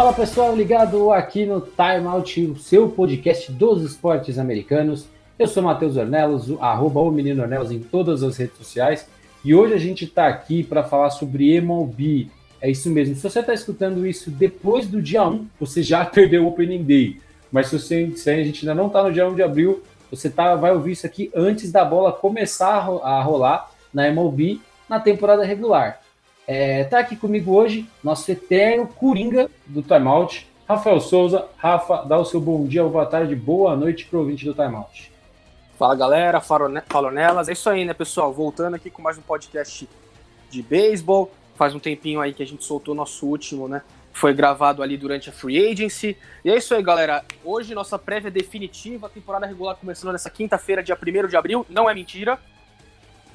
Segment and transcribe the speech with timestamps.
[0.00, 5.06] Fala pessoal, ligado aqui no Time Out, o seu podcast dos esportes americanos.
[5.38, 9.06] Eu sou Matheus Ornelos, arroba o Menino Ornelos em todas as redes sociais.
[9.44, 12.28] E hoje a gente está aqui para falar sobre MLB.
[12.62, 13.14] É isso mesmo.
[13.14, 17.20] Se você está escutando isso depois do dia 1, você já perdeu o Opening Day.
[17.52, 20.30] Mas se, você, se a gente ainda não está no dia 1 de abril, você
[20.30, 25.44] tá, vai ouvir isso aqui antes da bola começar a rolar na MLB na temporada
[25.44, 25.99] regular.
[26.52, 31.46] É, tá aqui comigo hoje nosso eterno Coringa do Timeout, Rafael Souza.
[31.56, 35.12] Rafa, dá o seu bom dia, boa tarde, boa noite pro ouvinte do Timeout.
[35.78, 37.48] Fala galera, falonelas.
[37.48, 38.32] É isso aí, né, pessoal?
[38.32, 39.88] Voltando aqui com mais um podcast
[40.50, 41.30] de beisebol.
[41.54, 43.82] Faz um tempinho aí que a gente soltou nosso último, né?
[44.12, 46.16] Foi gravado ali durante a Free Agency.
[46.44, 47.24] E é isso aí, galera.
[47.44, 51.64] Hoje, nossa prévia definitiva, a temporada regular começando nessa quinta-feira, dia 1 de abril.
[51.70, 52.40] Não é mentira.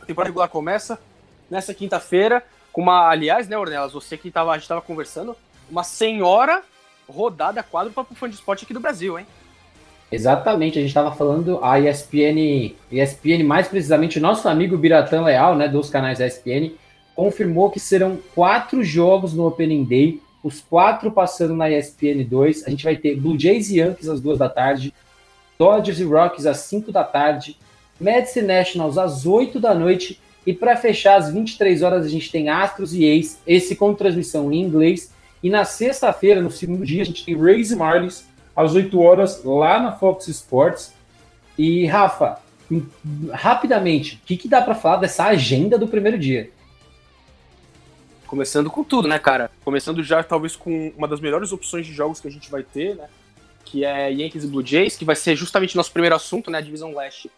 [0.01, 0.99] A temporada regular começa
[1.49, 2.43] nessa quinta-feira
[2.75, 5.33] com uma, aliás, né, Ornelas, você que tava, a gente tava conversando,
[5.71, 6.61] uma senhora
[7.07, 9.25] rodada quádrupla pro fã de esporte aqui do Brasil, hein?
[10.11, 15.55] Exatamente, a gente estava falando a ESPN, ESPN mais precisamente o nosso amigo Biratã Leal,
[15.55, 16.73] né, dos canais ESPN,
[17.15, 22.67] confirmou que serão quatro jogos no Opening Day, os quatro passando na ESPN 2.
[22.67, 24.93] A gente vai ter Blue Jays e Yankees às duas da tarde,
[25.57, 27.57] Dodgers e Rockies às 5 da tarde,
[28.01, 32.49] e Nationals às 8 da noite e para fechar, às 23 horas, a gente tem
[32.49, 35.11] Astros e Ace, esse com transmissão em inglês.
[35.41, 39.43] E na sexta-feira, no segundo dia, a gente tem Rays e Marlins, às 8 horas,
[39.43, 40.93] lá na Fox Sports.
[41.57, 42.39] E, Rafa,
[43.33, 46.51] rapidamente, o que, que dá para falar dessa agenda do primeiro dia?
[48.27, 49.49] Começando com tudo, né, cara?
[49.63, 52.95] Começando já, talvez, com uma das melhores opções de jogos que a gente vai ter,
[52.95, 53.07] né?
[53.63, 56.59] Que é Yankees e Blue Jays, que vai ser justamente nosso primeiro assunto, né?
[56.59, 57.31] A divisão leste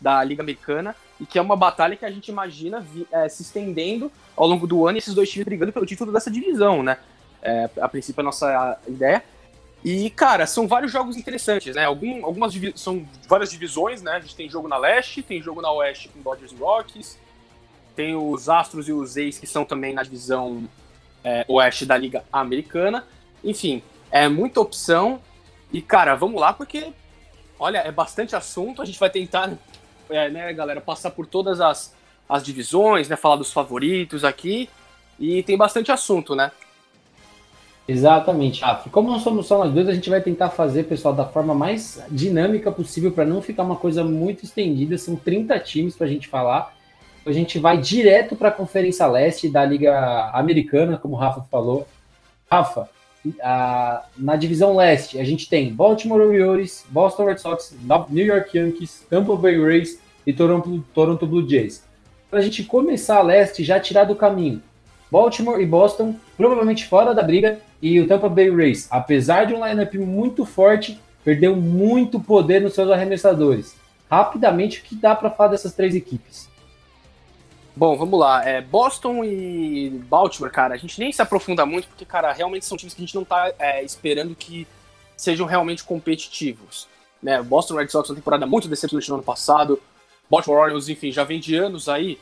[0.00, 4.10] da Liga Americana e que é uma batalha que a gente imagina é, se estendendo
[4.36, 6.98] ao longo do ano e esses dois times brigando pelo título dessa divisão, né?
[7.42, 9.22] É, a princípio, a nossa ideia.
[9.84, 11.84] E, cara, são vários jogos interessantes, né?
[11.84, 14.12] Algum, algumas são várias divisões, né?
[14.12, 17.18] A gente tem jogo na leste, tem jogo na oeste com Dodgers e Rockies,
[17.94, 20.68] tem os Astros e os A's que são também na divisão
[21.22, 23.06] é, oeste da Liga Americana.
[23.44, 25.20] Enfim, é muita opção.
[25.72, 26.92] E, cara, vamos lá, porque,
[27.58, 28.82] olha, é bastante assunto.
[28.82, 29.52] A gente vai tentar
[30.10, 31.94] é, né, galera, passar por todas as,
[32.28, 34.68] as divisões, né, falar dos favoritos aqui,
[35.18, 36.50] e tem bastante assunto, né?
[37.88, 38.90] Exatamente, Rafa.
[38.90, 42.02] Como nós somos só nós dois, a gente vai tentar fazer, pessoal, da forma mais
[42.10, 44.98] dinâmica possível para não ficar uma coisa muito estendida.
[44.98, 46.74] São 30 times para a gente falar.
[47.24, 51.86] A gente vai direto para a Conferência Leste da Liga Americana, como o Rafa falou.
[52.50, 52.88] Rafa,
[53.42, 57.74] a, na divisão leste, a gente tem Baltimore Orioles, Boston Red Sox,
[58.10, 61.84] New York Yankees, Tampa Bay Rays e Toronto, Toronto Blue Jays.
[62.30, 64.62] Para a gente começar a leste, já tirar do caminho
[65.10, 69.66] Baltimore e Boston, provavelmente fora da briga, e o Tampa Bay Rays, apesar de um
[69.66, 73.76] lineup muito forte, perdeu muito poder nos seus arremessadores.
[74.10, 76.48] Rapidamente, o que dá para falar dessas três equipes?
[77.76, 78.42] Bom, vamos lá.
[78.42, 82.74] É, Boston e Baltimore, cara, a gente nem se aprofunda muito, porque, cara, realmente são
[82.74, 84.66] times que a gente não tá é, esperando que
[85.14, 86.88] sejam realmente competitivos.
[87.22, 87.42] Né?
[87.42, 89.78] Boston Red Sox uma temporada muito decepcionante no ano passado.
[90.30, 92.18] Baltimore Orioles, enfim, já vem de anos aí,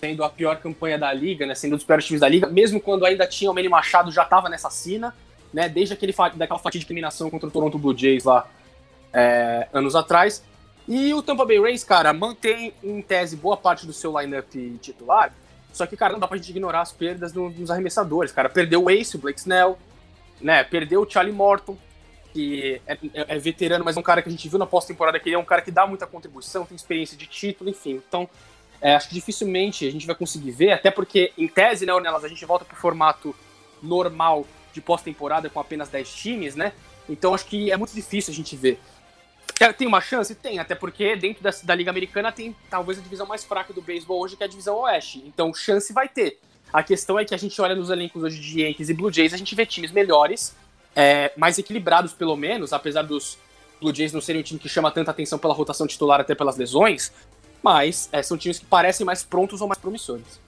[0.00, 1.54] tendo a pior campanha da liga, né?
[1.54, 4.24] Sendo um dos piores times da liga, mesmo quando ainda tinha o Manny Machado, já
[4.24, 5.14] tava nessa cena,
[5.52, 5.68] né?
[5.68, 8.46] Desde aquele, daquela fatídica eliminação contra o Toronto Blue Jays lá
[9.12, 10.42] é, anos atrás.
[10.86, 15.32] E o Tampa Bay Rays, cara, mantém em tese boa parte do seu lineup titular,
[15.72, 18.48] só que, cara, não dá pra gente ignorar as perdas dos arremessadores, cara.
[18.48, 19.78] Perdeu o Ace, o Blake Snell,
[20.40, 20.62] né?
[20.64, 21.78] Perdeu o Charlie Morton,
[22.32, 25.18] que é, é, é veterano, mas é um cara que a gente viu na pós-temporada
[25.18, 28.02] que ele é um cara que dá muita contribuição, tem experiência de título, enfim.
[28.06, 28.28] Então,
[28.80, 32.24] é, acho que dificilmente a gente vai conseguir ver, até porque, em tese, né, Ornelas,
[32.24, 33.34] a gente volta pro formato
[33.82, 36.72] normal de pós-temporada com apenas 10 times, né?
[37.08, 38.80] Então acho que é muito difícil a gente ver.
[39.76, 40.34] Tem uma chance?
[40.34, 43.80] Tem, até porque dentro da, da Liga Americana tem talvez a divisão mais fraca do
[43.80, 45.22] beisebol hoje, que é a divisão Oeste.
[45.26, 46.38] Então, chance vai ter.
[46.72, 49.34] A questão é que a gente olha nos elencos hoje de Yankees e Blue Jays,
[49.34, 50.56] a gente vê times melhores,
[50.96, 53.38] é, mais equilibrados pelo menos, apesar dos
[53.80, 56.56] Blue Jays não serem um time que chama tanta atenção pela rotação titular, até pelas
[56.56, 57.12] lesões,
[57.62, 60.40] mas é, são times que parecem mais prontos ou mais promissores.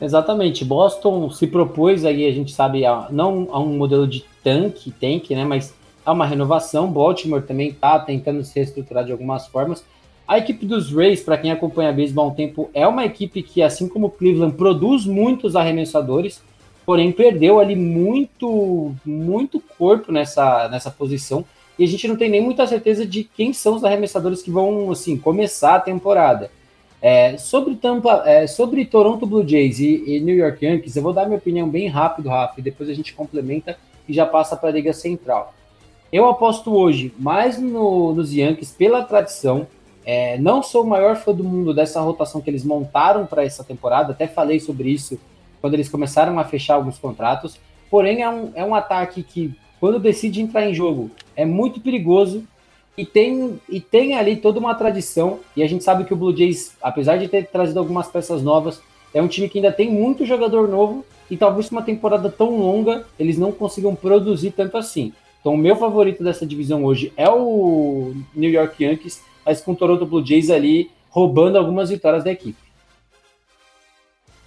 [0.00, 0.64] Exatamente.
[0.64, 5.34] Boston se propôs aí, a gente sabe, a, não a um modelo de tanque, tanque,
[5.34, 5.74] né, mas
[6.04, 6.90] há uma renovação.
[6.90, 9.84] Baltimore também está tentando se reestruturar de algumas formas.
[10.26, 13.42] A equipe dos Rays, para quem acompanha a beisebol há um tempo, é uma equipe
[13.42, 16.40] que, assim como o Cleveland, produz muitos arremessadores,
[16.86, 21.44] porém perdeu ali muito, muito corpo nessa, nessa posição.
[21.76, 24.92] E a gente não tem nem muita certeza de quem são os arremessadores que vão
[24.92, 26.50] assim começar a temporada.
[27.02, 31.14] É, sobre Tampa, é, sobre Toronto Blue Jays e, e, New York Yankees, eu vou
[31.14, 34.68] dar minha opinião bem rápido, Rafa, e depois a gente complementa e já passa para
[34.68, 35.54] a Liga Central.
[36.12, 39.66] Eu aposto hoje mais no, nos Yankees pela tradição.
[40.04, 43.62] É, não sou o maior fã do mundo dessa rotação que eles montaram para essa
[43.62, 45.20] temporada, até falei sobre isso
[45.60, 47.60] quando eles começaram a fechar alguns contratos.
[47.88, 52.42] Porém, é um, é um ataque que, quando decide entrar em jogo, é muito perigoso
[52.96, 55.38] e tem, e tem ali toda uma tradição.
[55.56, 58.80] E a gente sabe que o Blue Jays, apesar de ter trazido algumas peças novas,
[59.14, 63.06] é um time que ainda tem muito jogador novo e talvez uma temporada tão longa
[63.18, 65.12] eles não consigam produzir tanto assim.
[65.40, 69.76] Então, o meu favorito dessa divisão hoje é o New York Yankees, mas com o
[69.76, 72.58] Toronto Blue Jays ali roubando algumas vitórias da equipe.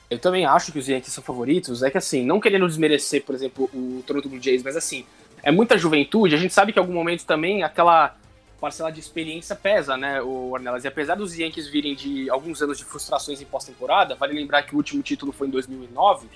[0.09, 1.81] Eu também acho que os Yankees são favoritos.
[1.81, 5.05] É que assim, não querendo desmerecer, por exemplo, o Toronto Blue Jays, mas assim,
[5.41, 6.35] é muita juventude.
[6.35, 8.15] A gente sabe que em algum momento também aquela
[8.61, 10.85] parcela de experiência pesa, né, o Ornelas?
[10.85, 14.73] E apesar dos Yankees virem de alguns anos de frustrações em pós-temporada, vale lembrar que
[14.73, 16.27] o último título foi em 2009.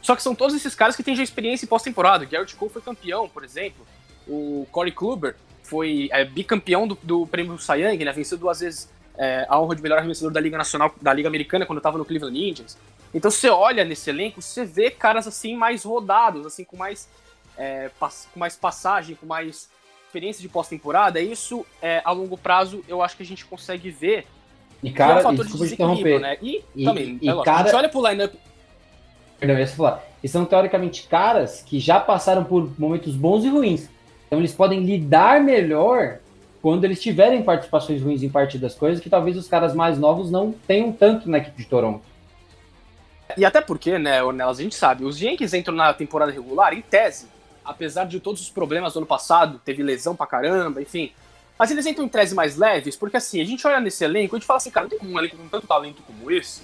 [0.00, 2.24] Só que são todos esses caras que têm já experiência em pós-temporada.
[2.24, 3.84] Garrett Cole foi campeão, por exemplo.
[4.26, 8.12] O Corey Kluber foi é, bicampeão do, do prêmio Cy Young, né?
[8.12, 11.66] Venceu duas vezes é, a honra de melhor arremessador da Liga Nacional, da Liga Americana,
[11.66, 12.76] quando estava no Cleveland Indians.
[13.12, 17.08] Então você olha nesse elenco, você vê caras assim mais rodados, assim com mais,
[17.56, 19.68] é, com mais passagem, com mais
[20.06, 21.20] experiência de pós-temporada.
[21.20, 24.26] Isso, é, a longo prazo, eu acho que a gente consegue ver.
[24.82, 26.36] E cara, é um fator de desequilíbrio, né?
[26.42, 27.60] E, e também, e, é cara...
[27.60, 28.34] a gente olha pro lineup
[29.38, 30.04] Perdão, eu ia falar.
[30.22, 33.90] E são teoricamente caras que já passaram por momentos bons e ruins.
[34.34, 36.18] Então eles podem lidar melhor
[36.60, 40.50] quando eles tiverem participações ruins em partidas, coisas que talvez os caras mais novos não
[40.50, 42.02] tenham tanto na equipe de Toronto.
[43.36, 46.80] E até porque, né, Ornelas, a gente sabe, os Yankees entram na temporada regular, em
[46.80, 47.28] tese,
[47.64, 51.12] apesar de todos os problemas do ano passado, teve lesão pra caramba, enfim.
[51.56, 54.36] Mas eles entram em tese mais leves, porque assim, a gente olha nesse elenco e
[54.36, 56.62] a gente fala assim, cara, não tem um elenco com tanto talento como esse,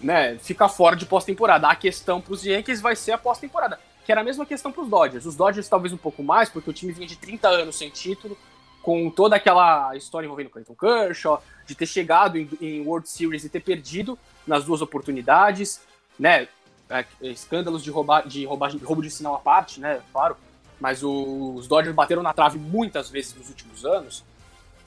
[0.00, 1.68] né, ficar fora de pós-temporada.
[1.68, 4.88] A questão pros Yankees vai ser a pós-temporada que era a mesma questão para os
[4.88, 5.26] Dodgers.
[5.26, 8.36] Os Dodgers talvez um pouco mais, porque o time vinha de 30 anos sem título,
[8.82, 13.48] com toda aquela história envolvendo Clayton Kershaw, de ter chegado em, em World Series e
[13.48, 15.80] ter perdido nas duas oportunidades,
[16.18, 16.48] né?
[16.90, 20.00] É, escândalos de, roubar, de, roubo de sinal à parte, né?
[20.12, 20.36] Claro.
[20.80, 24.24] Mas os Dodgers bateram na trave muitas vezes nos últimos anos.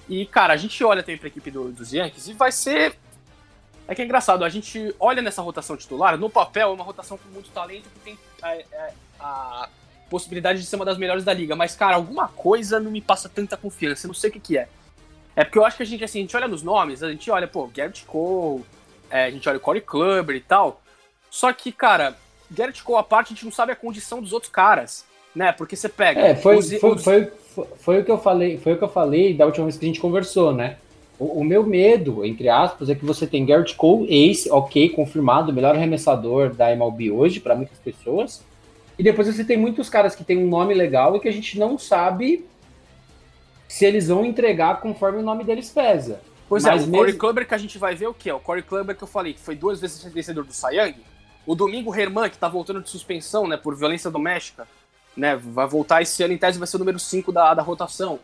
[0.09, 2.97] E, cara, a gente olha também para a equipe do, dos Yankees e vai ser
[3.87, 7.17] é que é engraçado, a gente olha nessa rotação titular, no papel é uma rotação
[7.17, 8.65] com muito talento que tem a, é,
[9.19, 9.69] a, a,
[10.09, 13.29] possibilidade de ser uma das melhores da liga, mas cara, alguma coisa não me passa
[13.29, 14.67] tanta confiança, não sei o que que é.
[15.35, 17.29] É porque eu acho que a gente, assim, a gente olha nos nomes, a gente
[17.29, 18.63] olha, pô, Garrett Cole,
[19.09, 20.81] é, a gente olha o Corey Kluber e tal,
[21.29, 22.15] só que, cara,
[22.49, 25.05] Garrett Cole à parte, a gente não sabe a condição dos outros caras,
[25.35, 26.21] né, porque você pega...
[26.21, 27.03] É, foi, os, foi, os...
[27.03, 29.77] foi, foi, foi, o que eu falei, foi o que eu falei da última vez
[29.77, 30.77] que a gente conversou, né,
[31.17, 35.53] o, o, meu medo, entre aspas, é que você tem Garrett Cole, ace, ok, confirmado,
[35.53, 38.43] melhor arremessador da MLB hoje para muitas pessoas.
[38.97, 41.59] E depois você tem muitos caras que tem um nome legal e que a gente
[41.59, 42.45] não sabe
[43.67, 46.19] se eles vão entregar conforme o nome deles pesa.
[46.47, 46.97] Pois Mas é, o mesmo...
[46.97, 48.31] Corey Kluber que a gente vai ver o que?
[48.31, 50.95] O Corey Kluber que eu falei, que foi duas vezes vencedor do Young.
[51.45, 54.67] O Domingo Herman, que tá voltando de suspensão, né, por violência doméstica,
[55.15, 58.19] né, vai voltar esse ano em tese, vai ser o número 5 da, da rotação.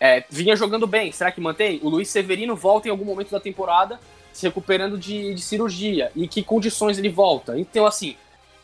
[0.00, 1.78] É, vinha jogando bem, será que mantém?
[1.82, 4.00] O Luiz Severino volta em algum momento da temporada
[4.32, 6.10] se recuperando de, de cirurgia.
[6.16, 7.58] E que condições ele volta?
[7.58, 8.16] Então, assim,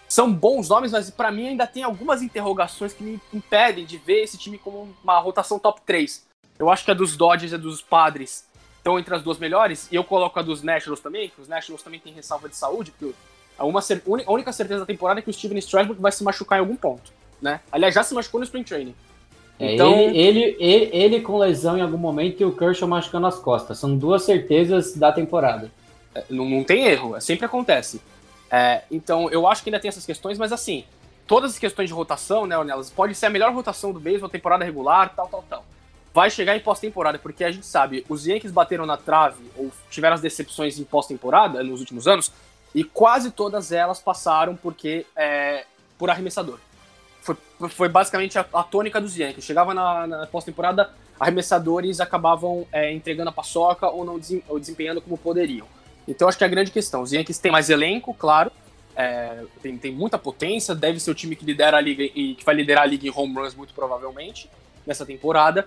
[0.08, 4.22] são bons nomes, mas para mim ainda tem algumas interrogações que me impedem de ver
[4.22, 6.24] esse time como uma rotação top 3.
[6.58, 8.46] Eu acho que a dos Dodgers e a dos Padres
[8.78, 11.82] estão entre as duas melhores, e eu coloco a dos Nationals também, que os Nationals
[11.82, 13.12] também têm ressalva de saúde, porque
[13.58, 16.58] a, uma, a única certeza da temporada é que o Steven Strasburg vai se machucar
[16.58, 17.12] em algum ponto.
[17.42, 17.60] Né?
[17.70, 18.94] Aliás, já se machucou no Spring Training.
[19.58, 19.92] É, então...
[19.92, 23.78] Ele, ele, ele, ele, com lesão em algum momento e o Kershaw machucando as costas.
[23.78, 25.70] São duas certezas da temporada.
[26.14, 28.00] É, não, não tem erro, é, sempre acontece.
[28.50, 30.84] É, então, eu acho que ainda tem essas questões, mas assim,
[31.26, 34.64] todas as questões de rotação, né, Ornelas, pode ser a melhor rotação do beisebol, temporada
[34.64, 35.64] regular, tal, tal, tal.
[36.14, 40.14] Vai chegar em pós-temporada, porque a gente sabe, os Yankees bateram na trave, ou tiveram
[40.14, 42.32] as decepções em pós-temporada nos últimos anos,
[42.74, 45.64] e quase todas elas passaram porque é,
[45.98, 46.58] por arremessador
[47.26, 49.44] foi, foi basicamente a, a tônica dos Yankees.
[49.44, 55.00] Chegava na, na pós-temporada, arremessadores acabavam é, entregando a paçoca ou não desem, ou desempenhando
[55.00, 55.66] como poderiam.
[56.06, 57.02] Então acho que é a grande questão.
[57.02, 58.52] Os Yankees têm mais elenco, claro,
[58.94, 62.44] é, tem, tem muita potência, deve ser o time que lidera a liga e que
[62.44, 64.48] vai liderar a liga em home runs muito provavelmente
[64.86, 65.66] nessa temporada.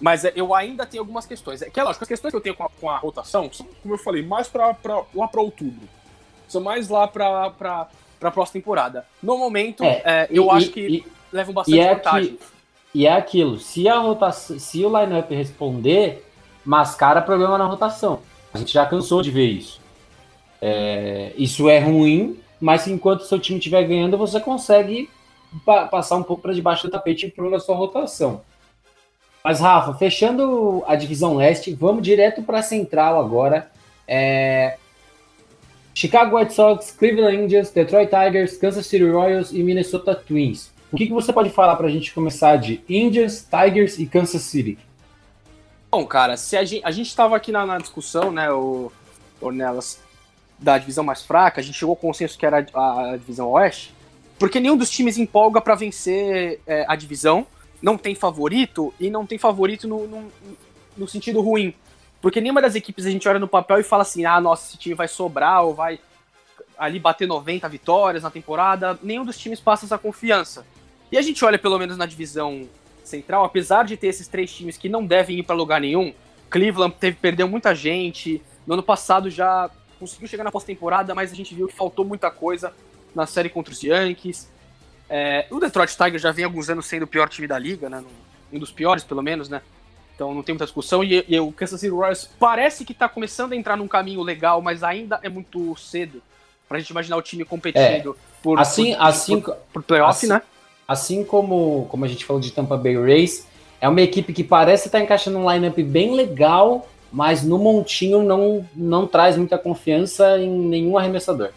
[0.00, 1.62] Mas é, eu ainda tenho algumas questões.
[1.62, 3.66] É que é lógico, as questões que eu tenho com a, com a rotação são,
[3.82, 4.66] como eu falei, mais pra
[5.14, 5.88] lá para outubro.
[6.48, 7.88] São mais lá para
[8.26, 9.06] para a próxima temporada.
[9.22, 12.30] No momento, é, é, eu e, acho que e, levam bastante e é vantagem.
[12.30, 12.38] Que,
[12.94, 16.26] e é aquilo, se a rotação, se o lineup responder,
[16.64, 18.20] mascara problema na rotação.
[18.52, 19.80] A gente já cansou de ver isso.
[20.60, 25.10] É, isso é ruim, mas enquanto seu time estiver ganhando, você consegue
[25.64, 28.40] pa passar um pouco para debaixo do tapete por a sua rotação.
[29.44, 33.70] Mas, Rafa, fechando a divisão leste, vamos direto para a central agora.
[34.08, 34.78] É...
[35.96, 40.70] Chicago White Sox, Cleveland Indians, Detroit Tigers, Kansas City Royals e Minnesota Twins.
[40.92, 44.42] O que, que você pode falar para a gente começar de Indians, Tigers e Kansas
[44.42, 44.76] City?
[45.90, 48.92] Bom, cara, se a gente estava aqui na, na, discussão, né, o
[49.40, 49.98] Ornelas,
[50.58, 53.94] da divisão mais fraca, a gente chegou ao consenso que era a, a divisão oeste,
[54.38, 57.46] porque nenhum dos times empolga para vencer é, a divisão,
[57.80, 60.32] não tem favorito, e não tem favorito no, no,
[60.94, 61.72] no, sentido ruim.
[62.26, 64.76] Porque nenhuma das equipes a gente olha no papel e fala assim, ah, nossa, esse
[64.76, 66.00] time vai sobrar ou vai
[66.76, 68.98] ali bater 90 vitórias na temporada.
[69.00, 70.66] Nenhum dos times passa essa confiança.
[71.12, 72.68] E a gente olha pelo menos na divisão
[73.04, 76.12] central, apesar de ter esses três times que não devem ir para lugar nenhum,
[76.50, 78.42] Cleveland teve, perdeu muita gente.
[78.66, 82.28] No ano passado já conseguiu chegar na pós-temporada, mas a gente viu que faltou muita
[82.28, 82.72] coisa
[83.14, 84.50] na série contra os Yankees.
[85.08, 88.02] É, o Detroit Tigers já vem alguns anos sendo o pior time da liga, né?
[88.52, 89.62] Um dos piores, pelo menos, né?
[90.16, 91.04] Então não tem muita discussão.
[91.04, 94.60] E, e o Kansas City Royals parece que está começando a entrar num caminho legal,
[94.60, 96.20] mas ainda é muito cedo
[96.66, 100.10] para a gente imaginar o time competindo é, por, assim, por, assim, por, por playoff,
[100.10, 100.42] assim, né?
[100.88, 103.46] Assim como, como a gente falou de Tampa Bay Rays,
[103.80, 108.22] é uma equipe que parece estar tá encaixando um lineup bem legal, mas no montinho
[108.22, 111.50] não, não traz muita confiança em nenhum arremessador.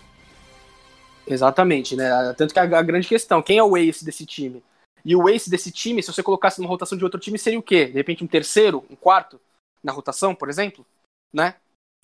[1.25, 2.33] Exatamente, né?
[2.35, 4.63] Tanto que a, a, grande questão, quem é o ace desse time?
[5.03, 7.63] E o ace desse time, se você colocasse numa rotação de outro time, seria o
[7.63, 7.85] quê?
[7.85, 9.39] De repente um terceiro, um quarto
[9.83, 10.85] na rotação, por exemplo,
[11.33, 11.55] né?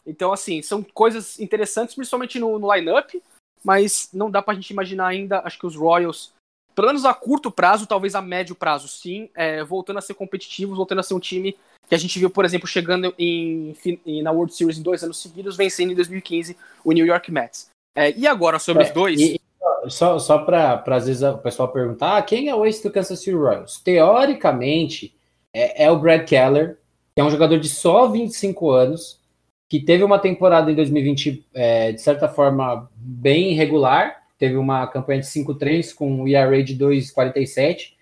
[0.06, 3.22] Então, assim, são coisas interessantes, principalmente no, no line-up,
[3.64, 6.32] mas não dá pra gente imaginar ainda, acho que os Royals,
[6.76, 10.78] pelo menos a curto prazo, talvez a médio prazo, sim, é, voltando a ser competitivos,
[10.78, 13.76] voltando a ser um time que a gente viu, por exemplo, chegando em,
[14.06, 17.70] em, na World Series em dois anos seguidos, vencendo em 2015 o New York Mets.
[17.96, 19.22] É, e agora, sobre é, os dois.
[19.22, 19.42] E,
[19.88, 23.20] só só para às vezes o pessoal perguntar: ah, quem é o ex do Kansas
[23.20, 23.80] City Royals?
[23.80, 25.16] Teoricamente,
[25.54, 26.78] é, é, o Brad Keller,
[27.14, 29.22] que é um jogador de só 25 anos,
[29.70, 34.24] que teve uma temporada em 2020, é, de certa forma, bem irregular.
[34.38, 37.94] Teve uma campanha de 5-3 com um ERA de 2,47.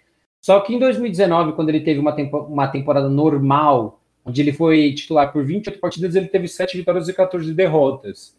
[0.41, 4.93] Só que em 2019, quando ele teve uma, tempo, uma temporada normal, onde ele foi
[4.93, 8.35] titular por 28 partidas, ele teve 7 vitórias e 14 derrotas.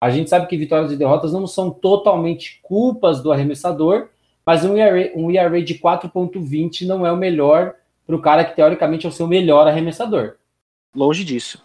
[0.00, 4.08] A gente sabe que vitórias e derrotas não são totalmente culpas do arremessador,
[4.46, 7.74] mas um ERA, um ERA de 4.20 não é o melhor
[8.06, 10.36] para o cara que teoricamente é o seu melhor arremessador.
[10.94, 11.62] Longe disso.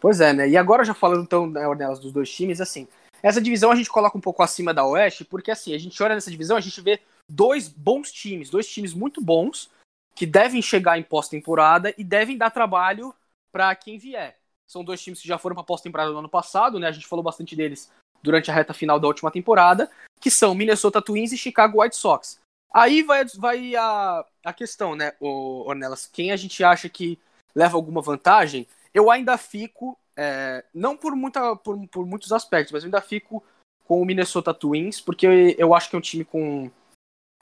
[0.00, 0.48] Pois é, né?
[0.48, 2.88] E agora já falando então né, Ornelas dos dois times, assim,
[3.22, 6.14] essa divisão a gente coloca um pouco acima da Oeste, porque assim, a gente olha
[6.14, 9.70] nessa divisão, a gente vê dois bons times, dois times muito bons,
[10.14, 13.14] que devem chegar em pós-temporada e devem dar trabalho
[13.52, 14.41] para quem vier.
[14.72, 16.88] São dois times que já foram para pós-temporada no ano passado, né?
[16.88, 21.02] A gente falou bastante deles durante a reta final da última temporada, que são Minnesota
[21.02, 22.40] Twins e Chicago White Sox.
[22.72, 26.06] Aí vai, vai a, a questão, né, Ornelas?
[26.06, 27.18] Quem a gente acha que
[27.54, 28.66] leva alguma vantagem?
[28.94, 33.44] Eu ainda fico, é, não por, muita, por, por muitos aspectos, mas eu ainda fico
[33.84, 36.70] com o Minnesota Twins, porque eu, eu acho que é um time com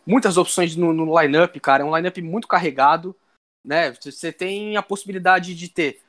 [0.04, 1.84] muitas opções no, no lineup, cara.
[1.84, 3.14] É um lineup muito carregado,
[3.64, 3.92] né?
[3.92, 6.02] Você tem a possibilidade de ter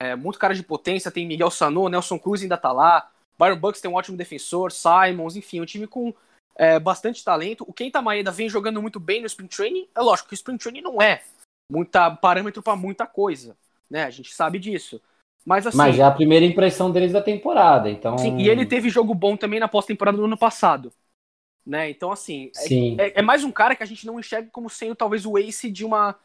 [0.00, 3.80] é, muito cara de potência, tem Miguel Sano, Nelson Cruz ainda tá lá, Byron Bucks
[3.80, 6.14] tem um ótimo defensor, Simons, enfim, um time com
[6.56, 7.64] é, bastante talento.
[7.66, 9.88] O Kenta Maeda vem jogando muito bem no Spring Training.
[9.94, 11.22] É lógico que o Spring Training não é
[11.70, 13.56] muita parâmetro para muita coisa,
[13.88, 14.04] né?
[14.04, 15.00] A gente sabe disso.
[15.46, 18.18] Mas, assim, Mas é a primeira impressão deles da temporada, então.
[18.18, 20.92] Sim, e ele teve jogo bom também na pós-temporada do ano passado.
[21.64, 21.90] Né?
[21.90, 24.94] Então, assim, é, é, é, mais um cara que a gente não enxerga como sendo
[24.94, 26.18] talvez o ace de, uma,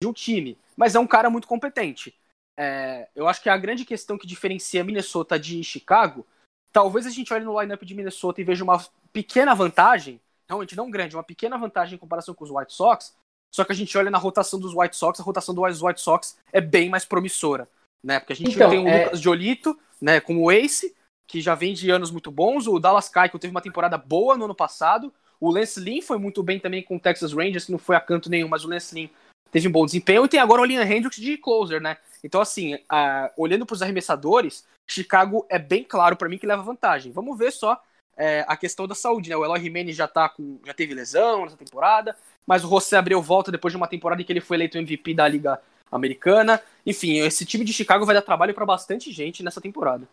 [0.00, 0.56] de um time.
[0.76, 2.14] Mas é um cara muito competente
[2.56, 6.26] é, eu acho que a grande questão que diferencia Minnesota de Chicago,
[6.72, 10.90] talvez a gente olhe no lineup de Minnesota e veja uma pequena vantagem, realmente não
[10.90, 13.16] grande, uma pequena vantagem em comparação com os White Sox,
[13.52, 16.38] só que a gente olha na rotação dos White Sox, a rotação dos White Sox
[16.52, 17.68] é bem mais promissora,
[18.02, 18.20] né?
[18.20, 19.04] Porque a gente então, tem o é...
[19.04, 20.94] Lucas Jolito, né, como o Ace,
[21.26, 24.44] que já vem de anos muito bons, o Dallas Keuchel teve uma temporada boa no
[24.44, 27.78] ano passado, o Lance Lynn foi muito bem também com o Texas Rangers, que não
[27.78, 29.08] foi a canto nenhum, mas o Lance Lynn
[29.50, 31.96] teve um bom desempenho, e tem agora o Liam Hendricks de closer, né?
[32.22, 36.62] Então, assim, uh, olhando para os arremessadores, Chicago é bem claro para mim que leva
[36.62, 37.12] vantagem.
[37.12, 37.80] Vamos ver só
[38.16, 39.36] é, a questão da saúde, né?
[39.36, 42.14] O Eloy Jimenez já tá com, já teve lesão nessa temporada,
[42.46, 45.14] mas o José Abreu volta depois de uma temporada em que ele foi eleito MVP
[45.14, 46.60] da Liga Americana.
[46.84, 50.06] Enfim, esse time de Chicago vai dar trabalho para bastante gente nessa temporada.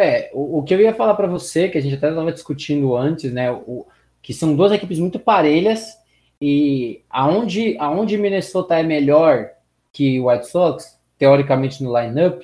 [0.00, 2.96] É, o, o que eu ia falar para você, que a gente até estava discutindo
[2.96, 3.50] antes, né?
[3.50, 3.86] O,
[4.22, 5.99] que são duas equipes muito parelhas
[6.40, 9.50] e aonde, aonde Minnesota é melhor
[9.92, 12.42] que White Sox, teoricamente no lineup,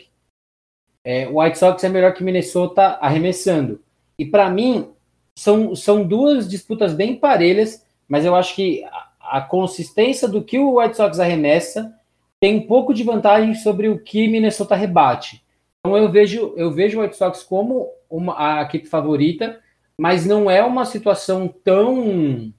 [1.04, 3.80] é, White Sox é melhor que Minnesota arremessando.
[4.18, 4.90] E para mim,
[5.34, 10.58] são, são duas disputas bem parelhas, mas eu acho que a, a consistência do que
[10.58, 11.94] o White Sox arremessa
[12.40, 15.44] tem um pouco de vantagem sobre o que Minnesota rebate.
[15.80, 19.60] Então eu vejo, eu vejo o White Sox como uma, a equipe favorita,
[19.98, 22.52] mas não é uma situação tão,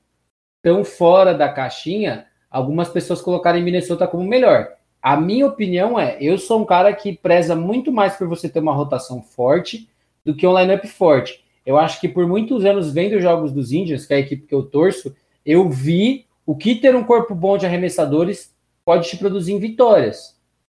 [0.61, 4.69] tão fora da caixinha algumas pessoas colocarem Minnesota como melhor.
[5.01, 8.59] A minha opinião é, eu sou um cara que preza muito mais por você ter
[8.59, 9.87] uma rotação forte
[10.25, 11.43] do que um lineup forte.
[11.65, 14.55] Eu acho que por muitos anos vendo jogos dos Indians, que é a equipe que
[14.55, 19.53] eu torço, eu vi o que ter um corpo bom de arremessadores pode te produzir
[19.53, 20.35] em vitórias.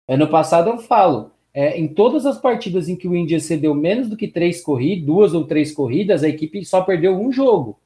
[0.09, 4.09] Ano passado eu falo, é, em todas as partidas em que o Indians cedeu menos
[4.09, 7.79] do que três corridas, duas ou três corridas, a equipe só perdeu um jogo.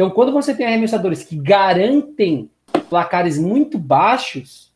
[0.00, 2.48] Então, quando você tem arremessadores que garantem
[2.88, 4.72] placares muito baixos,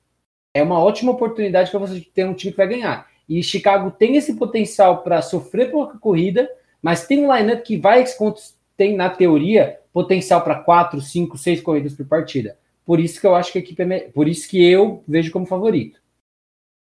[0.52, 3.08] é uma ótima oportunidade para você ter um time que vai ganhar.
[3.26, 6.46] E Chicago tem esse potencial para sofrer pouca corrida,
[6.82, 8.04] mas tem um lineup que vai
[8.76, 12.58] tem na teoria potencial para quatro, cinco, seis corridas por partida.
[12.84, 15.46] Por isso que eu acho que a equipe é por isso que eu vejo como
[15.46, 16.02] favorito.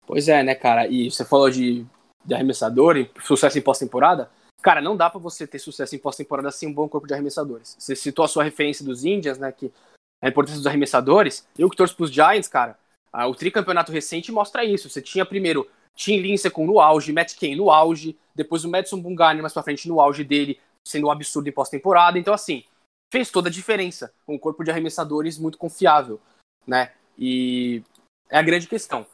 [0.06, 0.87] Pois é, né, cara?
[0.87, 1.87] E você falou de,
[2.26, 4.28] de arremessador e sucesso em pós-temporada.
[4.61, 7.77] Cara, não dá para você ter sucesso em pós-temporada sem um bom corpo de arremessadores.
[7.79, 9.53] Você citou a sua referência dos Indians, né?
[9.53, 9.73] Que
[10.21, 11.47] a importância dos arremessadores.
[11.57, 12.77] Eu que torço pros Giants, cara,
[13.12, 14.91] o tricampeonato recente mostra isso.
[14.91, 19.43] Você tinha primeiro Tim Lincecum no auge, Matt Cain no auge, depois o Madison Bumgarner
[19.43, 22.19] mais pra frente no auge dele, sendo um absurdo em pós-temporada.
[22.19, 22.65] Então, assim,
[23.12, 24.12] fez toda a diferença.
[24.27, 26.21] Um corpo de arremessadores muito confiável,
[26.67, 26.93] né?
[27.17, 27.83] E
[28.29, 29.07] é a grande questão.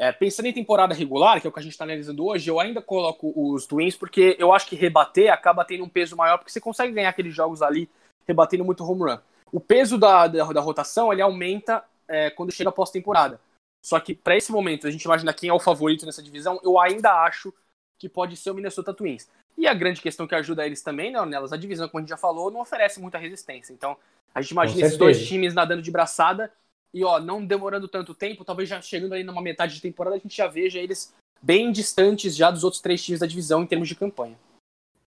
[0.00, 2.58] É, pensando em temporada regular, que é o que a gente está analisando hoje, eu
[2.58, 6.50] ainda coloco os Twins porque eu acho que rebater acaba tendo um peso maior, porque
[6.50, 7.86] você consegue ganhar aqueles jogos ali
[8.26, 9.18] rebatendo muito home run.
[9.52, 13.38] O peso da, da, da rotação ele aumenta é, quando chega a pós-temporada.
[13.84, 16.80] Só que para esse momento, a gente imagina quem é o favorito nessa divisão, eu
[16.80, 17.52] ainda acho
[17.98, 19.28] que pode ser o Minnesota Twins.
[19.58, 22.08] E a grande questão que ajuda eles também, né, nelas, a divisão, como a gente
[22.08, 23.74] já falou, não oferece muita resistência.
[23.74, 23.98] Então,
[24.34, 26.50] a gente imagina esses dois times nadando de braçada
[26.92, 30.18] e, ó, não demorando tanto tempo, talvez já chegando aí numa metade de temporada, a
[30.18, 33.88] gente já veja eles bem distantes já dos outros três times da divisão em termos
[33.88, 34.38] de campanha.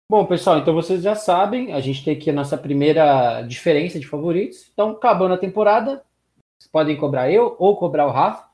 [0.09, 4.07] Bom, pessoal, então vocês já sabem, a gente tem aqui a nossa primeira diferença de
[4.07, 4.69] favoritos.
[4.71, 6.03] Então, acabando a temporada,
[6.59, 8.47] vocês podem cobrar eu ou cobrar o Rafa,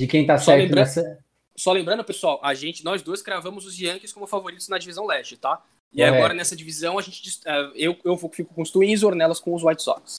[0.00, 1.18] de quem tá certo lembrando, nessa...
[1.56, 5.36] Só lembrando, pessoal, a gente, nós dois cravamos os Yankees como favoritos na divisão leste,
[5.36, 5.62] tá?
[5.92, 6.08] E é.
[6.08, 9.54] agora nessa divisão a gente é, eu, eu fico com os Twins e Ornelas com
[9.54, 10.16] os White Sox.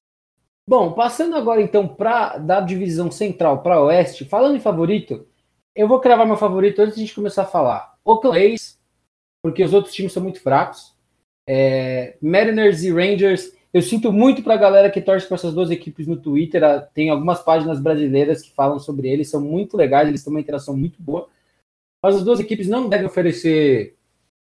[0.70, 5.26] Bom, passando agora então para da divisão central para oeste, falando em favorito,
[5.74, 7.96] eu vou cravar meu favorito antes de a gente começar a falar.
[8.04, 8.78] Oakland A's,
[9.42, 10.94] porque os outros times são muito fracos.
[11.48, 15.72] É, Mariners e Rangers, eu sinto muito para a galera que torce para essas duas
[15.72, 16.62] equipes no Twitter.
[16.94, 20.76] Tem algumas páginas brasileiras que falam sobre eles, são muito legais, eles têm uma interação
[20.76, 21.30] muito boa.
[22.04, 23.96] Mas as duas equipes não devem oferecer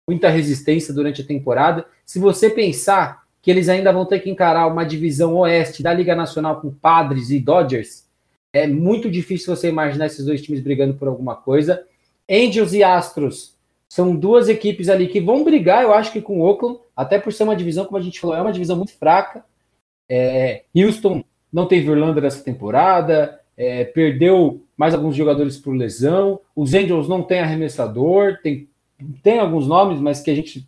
[0.10, 1.86] muita resistência durante a temporada.
[2.04, 6.16] Se você pensar que eles ainda vão ter que encarar uma divisão oeste da Liga
[6.16, 8.04] Nacional com Padres e Dodgers.
[8.52, 11.86] É muito difícil você imaginar esses dois times brigando por alguma coisa.
[12.28, 13.54] Angels e Astros
[13.88, 17.32] são duas equipes ali que vão brigar, eu acho que com o Oakland, até por
[17.32, 19.46] ser uma divisão, como a gente falou, é uma divisão muito fraca.
[20.10, 26.40] É, Houston não teve Orlando nessa temporada, é, perdeu mais alguns jogadores por lesão.
[26.56, 28.68] Os Angels não têm arremessador, tem,
[29.22, 30.68] tem alguns nomes, mas que a gente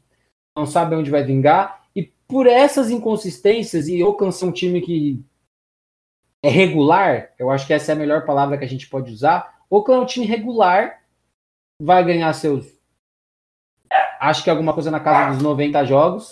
[0.56, 1.87] não sabe onde vai vingar
[2.28, 4.00] por essas inconsistências, e
[4.32, 5.24] ser um time que
[6.44, 9.62] é regular, eu acho que essa é a melhor palavra que a gente pode usar.
[9.70, 11.02] Oakland é um time regular,
[11.82, 12.66] vai ganhar seus.
[14.20, 16.32] Acho que alguma coisa na casa dos 90 jogos.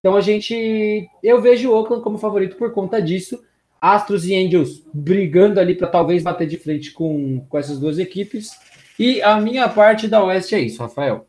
[0.00, 1.08] Então a gente.
[1.22, 3.42] Eu vejo o Oakland como favorito por conta disso.
[3.80, 8.50] Astros e Angels brigando ali para talvez bater de frente com, com essas duas equipes.
[8.98, 11.26] E a minha parte da Oeste é isso, Rafael.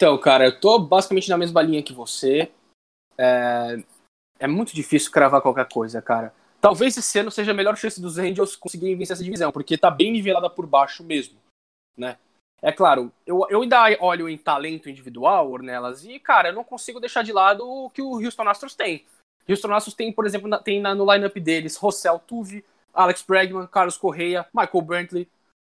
[0.00, 2.50] Então, cara, eu tô basicamente na mesma linha que você.
[3.18, 3.76] É,
[4.38, 6.32] é muito difícil cravar qualquer coisa, cara.
[6.58, 9.90] Talvez esse ano seja a melhor chance dos Angels conseguirem vencer essa divisão, porque tá
[9.90, 11.38] bem nivelada por baixo mesmo,
[11.98, 12.16] né?
[12.62, 16.98] É claro, eu, eu ainda olho em talento individual, Ornelas, e, cara, eu não consigo
[16.98, 19.04] deixar de lado o que o Houston Astros tem.
[19.46, 23.66] Houston Astros tem, por exemplo, na, tem na, no lineup deles Rossell Tuve, Alex Bregman,
[23.66, 25.28] Carlos Correia, Michael Brantley,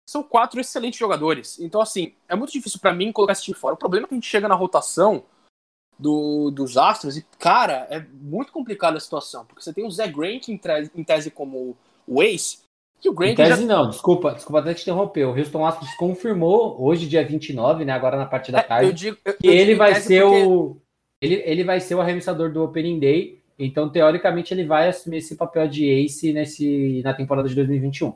[0.05, 1.59] são quatro excelentes jogadores.
[1.59, 3.73] Então, assim, é muito difícil para mim colocar esse time fora.
[3.73, 5.23] O problema é que a gente chega na rotação
[5.97, 9.45] do, dos Astros e, cara, é muito complicada a situação.
[9.45, 10.59] Porque você tem o Zé Grant em,
[10.95, 11.75] em tese como
[12.07, 12.59] o ace,
[13.01, 13.67] que o Grant em tese já...
[13.67, 15.25] não, desculpa, desculpa até te interromper.
[15.25, 18.93] O Houston Astros confirmou hoje, dia 29, né, agora na parte da é, tarde, eu
[18.93, 20.43] digo, eu, que eu ele vai ser porque...
[20.43, 20.77] o...
[21.21, 25.35] Ele, ele vai ser o arremessador do Opening Day, então, teoricamente, ele vai assumir esse
[25.35, 28.13] papel de ace nesse, na temporada de 2021.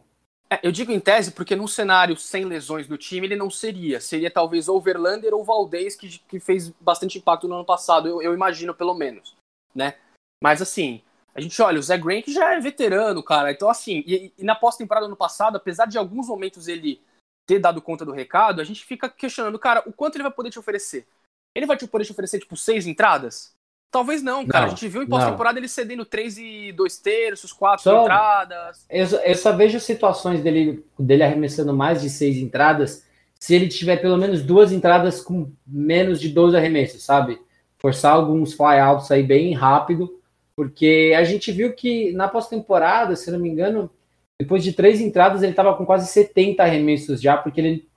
[0.51, 4.01] É, eu digo em tese porque num cenário sem lesões no time ele não seria.
[4.01, 8.21] Seria talvez ou Verlander ou Valdez, que, que fez bastante impacto no ano passado, eu,
[8.21, 9.35] eu imagino pelo menos,
[9.75, 9.95] né?
[10.41, 11.03] Mas assim,
[11.35, 13.51] a gente olha, o Zé Grant já é veterano, cara.
[13.51, 17.01] Então assim, e, e na pós-temporada ano passado, apesar de alguns momentos ele
[17.45, 20.49] ter dado conta do recado, a gente fica questionando, cara, o quanto ele vai poder
[20.49, 21.07] te oferecer?
[21.55, 23.53] Ele vai te poder te oferecer, tipo, seis entradas?
[23.91, 24.65] Talvez não, cara.
[24.65, 28.85] Não, a gente viu em pós-temporada ele cedendo 3 e 2 terços, 4 só, entradas.
[28.89, 33.03] Eu, eu, só vejo situações dele, dele arremessando mais de 6 entradas
[33.39, 37.39] se ele tiver pelo menos duas entradas com menos de 12 arremessos, sabe?
[37.77, 40.19] Forçar alguns flyouts aí bem rápido,
[40.55, 43.89] porque a gente viu que na pós-temporada, se não me engano,
[44.37, 47.87] depois de três entradas ele estava com quase 70 arremessos já, porque ele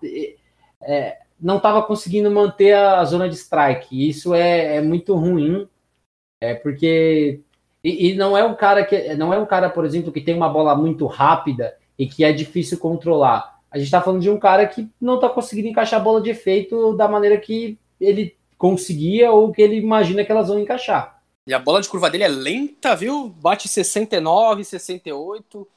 [0.80, 4.08] é, não estava conseguindo manter a zona de strike.
[4.08, 5.68] Isso é, é muito ruim
[6.42, 7.40] é porque
[7.84, 10.34] e, e, não é um cara que não é um cara, por exemplo, que tem
[10.34, 13.60] uma bola muito rápida e que é difícil controlar.
[13.70, 16.30] A gente está falando de um cara que não está conseguindo encaixar a bola de
[16.30, 21.22] efeito da maneira que ele conseguia ou que ele imagina que elas vão encaixar.
[21.46, 23.28] E a bola de curva dele é lenta, viu?
[23.28, 25.68] Bate 69, 68,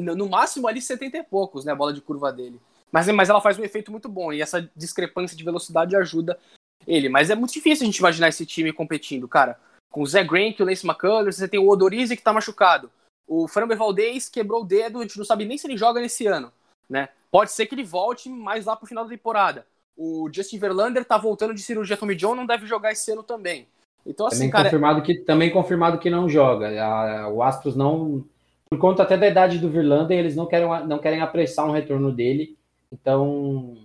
[0.00, 1.72] no máximo ali 70 e poucos, né?
[1.72, 2.60] A bola de curva dele.
[2.90, 6.38] Mas, mas ela faz um efeito muito bom e essa discrepância de velocidade ajuda
[6.86, 7.08] ele.
[7.08, 9.58] Mas é muito difícil a gente imaginar esse time competindo, cara
[9.98, 12.88] com o Zé Grant, o Lance McCullers, você tem o Odorizzi que tá machucado.
[13.26, 16.24] O Framber Valdez quebrou o dedo, a gente não sabe nem se ele joga nesse
[16.28, 16.52] ano,
[16.88, 17.08] né?
[17.32, 19.66] Pode ser que ele volte mais lá pro final da temporada.
[19.96, 23.66] O Justin Verlander tá voltando de cirurgia Tommy John, não deve jogar esse ano também.
[24.06, 24.64] Então, assim, também cara...
[24.66, 26.80] Confirmado que, também confirmado que não joga.
[26.80, 28.24] A, o Astros não...
[28.70, 32.12] Por conta até da idade do Verlander, eles não querem, não querem apressar um retorno
[32.12, 32.56] dele.
[32.92, 33.76] Então,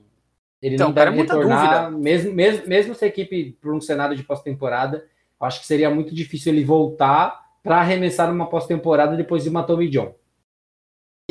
[0.61, 4.23] ele então, não deve retornar, mesmo, mesmo, mesmo se a equipe por um cenário de
[4.23, 5.05] pós-temporada,
[5.43, 9.89] acho que seria muito difícil ele voltar para arremessar uma pós-temporada depois de uma Tommy
[9.89, 10.13] John.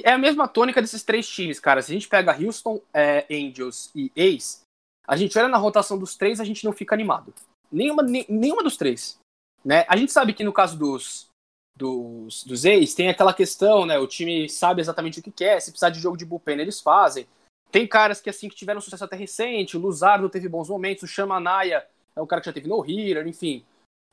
[0.03, 1.83] É a mesma tônica desses três times, cara.
[1.83, 4.63] Se a gente pega Houston, é, Angels e Ace,
[5.07, 7.35] a gente olha na rotação dos três, a gente não fica animado.
[7.71, 9.19] Nenhuma, nenhuma dos três.
[9.65, 9.85] Né?
[9.89, 11.29] A gente sabe que no caso dos,
[11.77, 13.99] dos, dos Ace, tem aquela questão, né?
[13.99, 17.27] O time sabe exatamente o que quer, se precisar de jogo de bullpen, eles fazem.
[17.71, 21.07] Tem caras que assim que tiveram sucesso até recente, o Luzardo teve bons momentos, o
[21.07, 23.65] Shamanaya é um cara que já teve no hitter, enfim.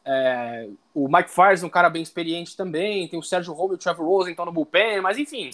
[0.06, 3.08] É, o Mike Fires é um cara bem experiente também.
[3.08, 5.50] Tem o Sérgio Romo e o Trevor Rose então no bullpen, mas enfim.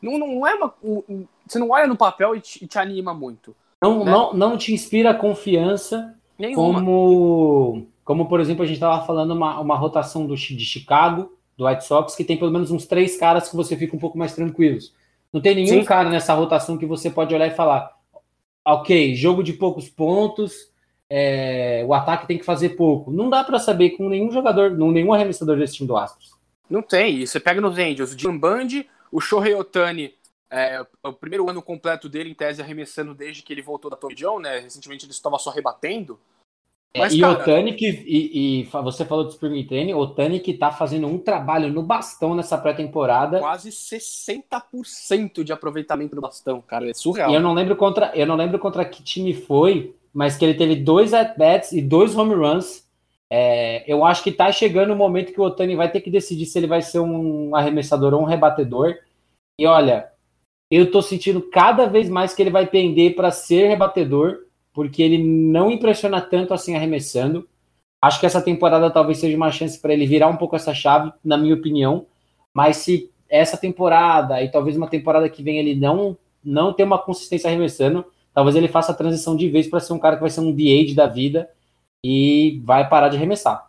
[0.00, 3.12] Não, não é uma, um, você não olha no papel e te, e te anima
[3.12, 3.54] muito.
[3.82, 4.10] Não, né?
[4.10, 6.80] não, não te inspira confiança Nenhuma.
[6.80, 11.66] como, como, por exemplo, a gente estava falando uma, uma rotação do, de Chicago, do
[11.66, 14.34] White Sox, que tem pelo menos uns três caras que você fica um pouco mais
[14.34, 14.94] tranquilos.
[15.32, 15.84] Não tem nenhum Sim.
[15.84, 17.92] cara nessa rotação que você pode olhar e falar:
[18.64, 20.70] ok, jogo de poucos pontos,
[21.10, 23.10] é, o ataque tem que fazer pouco.
[23.10, 26.36] Não dá para saber com nenhum jogador, nenhum arremessador desse time do Astros.
[26.68, 27.24] Não tem.
[27.24, 30.14] Você pega nos Angels, o Jim Band, o Shohei Otani,
[30.50, 34.14] é, o primeiro ano completo dele, em tese, arremessando desde que ele voltou da Tommy
[34.14, 34.58] John, né?
[34.58, 36.18] Recentemente ele estava só rebatendo.
[36.94, 40.54] É, Mas, e cara, Otani que e, e, você falou do Spring Training, Otani que
[40.54, 43.40] tá fazendo um trabalho no bastão nessa pré-temporada.
[43.40, 47.30] Quase 60% de aproveitamento no bastão, cara, é surreal.
[47.30, 50.54] E eu não lembro contra, eu não lembro contra que time foi, mas que ele
[50.54, 52.86] teve dois at-bats e dois home runs.
[53.30, 56.46] É, eu acho que está chegando o momento que o Otani vai ter que decidir
[56.46, 58.96] se ele vai ser um arremessador ou um rebatedor.
[59.58, 60.10] E olha,
[60.70, 65.18] eu estou sentindo cada vez mais que ele vai pender para ser rebatedor, porque ele
[65.18, 67.48] não impressiona tanto assim arremessando.
[68.00, 71.12] Acho que essa temporada talvez seja uma chance para ele virar um pouco essa chave,
[71.24, 72.06] na minha opinião.
[72.54, 76.98] Mas se essa temporada e talvez uma temporada que vem ele não não ter uma
[76.98, 78.04] consistência arremessando,
[78.38, 80.54] talvez ele faça a transição de vez para ser um cara que vai ser um
[80.54, 81.50] DH da vida
[82.06, 83.68] e vai parar de arremessar.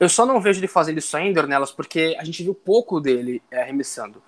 [0.00, 3.42] Eu só não vejo ele fazendo isso ainda, nelas, porque a gente viu pouco dele
[3.50, 4.22] é, arremessando.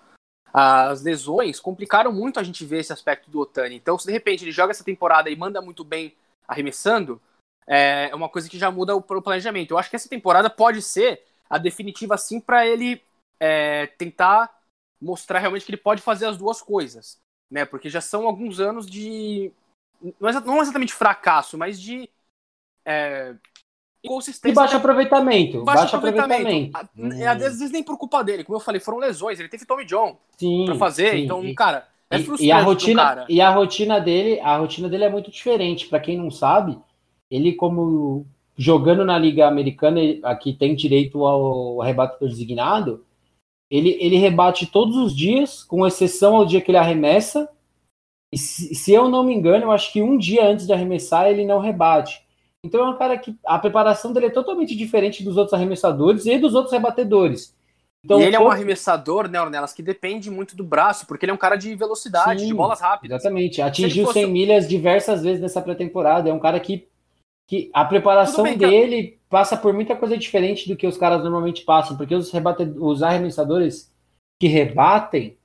[0.53, 3.77] As lesões complicaram muito a gente ver esse aspecto do Otani.
[3.77, 6.15] Então, se de repente ele joga essa temporada e manda muito bem
[6.47, 7.19] arremessando,
[7.67, 9.71] é uma coisa que já muda o planejamento.
[9.71, 13.01] Eu acho que essa temporada pode ser a definitiva, assim, para ele
[13.41, 14.55] é, tentar
[15.01, 17.19] mostrar realmente que ele pode fazer as duas coisas.
[17.51, 17.65] Né?
[17.65, 19.51] Porque já são alguns anos de
[20.21, 22.09] não, é, não exatamente fracasso, mas de
[22.85, 23.35] é,
[24.05, 24.53] inconsistência.
[24.53, 25.65] E baixo aproveitamento.
[25.65, 26.41] Baixo, baixo aproveitamento.
[26.43, 26.91] aproveitamento.
[26.97, 27.29] Hum.
[27.29, 29.39] Às vezes nem por culpa dele, como eu falei, foram lesões.
[29.39, 31.25] Ele teve Tommy John sim, pra fazer, sim.
[31.25, 32.47] então, cara, é frustrante.
[32.47, 35.87] E a rotina, e a rotina dele, a rotina dele é muito diferente.
[35.87, 36.79] Para quem não sabe,
[37.31, 43.05] ele como jogando na liga americana, aqui tem direito ao arrebatador designado.
[43.71, 47.49] Ele, ele rebate todos os dias, com exceção ao dia que ele arremessa,
[48.33, 51.27] e se, se, eu não me engano, eu acho que um dia antes de arremessar
[51.27, 52.23] ele não rebate.
[52.65, 56.39] Então é um cara que a preparação dele é totalmente diferente dos outros arremessadores e
[56.39, 57.57] dos outros rebatedores.
[58.05, 61.33] Então, e ele é um arremessador, né, Ornelas, que depende muito do braço, porque ele
[61.33, 63.21] é um cara de velocidade, Sim, de bolas rápidas.
[63.21, 63.61] Exatamente.
[63.61, 64.21] Atingiu fosse...
[64.21, 66.31] 100 milhas diversas vezes nessa pré-temporada.
[66.31, 66.87] É um cara que,
[67.49, 71.65] que a preparação bem, dele passa por muita coisa diferente do que os caras normalmente
[71.65, 72.63] passam, porque os, rebate...
[72.77, 73.93] os arremessadores
[74.41, 75.37] que rebatem,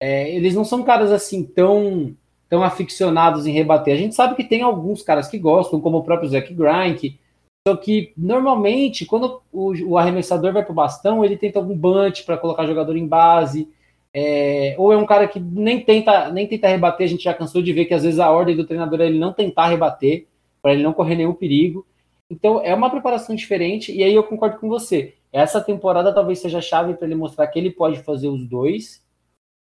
[0.00, 2.14] é, eles não são caras assim tão,
[2.50, 3.94] tão aficionados em rebater.
[3.94, 7.18] A gente sabe que tem alguns caras que gostam, como o próprio Zach Greinke,
[7.66, 12.24] só que normalmente, quando o, o arremessador vai para o bastão, ele tenta algum bunch
[12.24, 13.68] para colocar jogador em base.
[14.12, 17.62] É, ou é um cara que nem tenta, nem tenta rebater, a gente já cansou
[17.62, 20.26] de ver que às vezes a ordem do treinador é ele não tentar rebater,
[20.60, 21.86] para ele não correr nenhum perigo.
[22.28, 25.14] Então é uma preparação diferente, e aí eu concordo com você.
[25.32, 29.04] Essa temporada talvez seja a chave para ele mostrar que ele pode fazer os dois,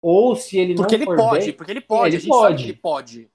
[0.03, 2.65] ou se ele porque não ele pode, bem, porque ele pode, ele pode.
[2.65, 3.29] ele pode.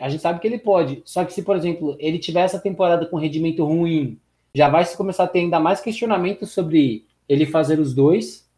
[0.00, 1.02] A gente sabe que ele pode.
[1.04, 4.20] Só que se, por exemplo, ele tiver essa temporada com rendimento ruim,
[4.54, 8.48] já vai se começar a ter ainda mais questionamento sobre ele fazer os dois.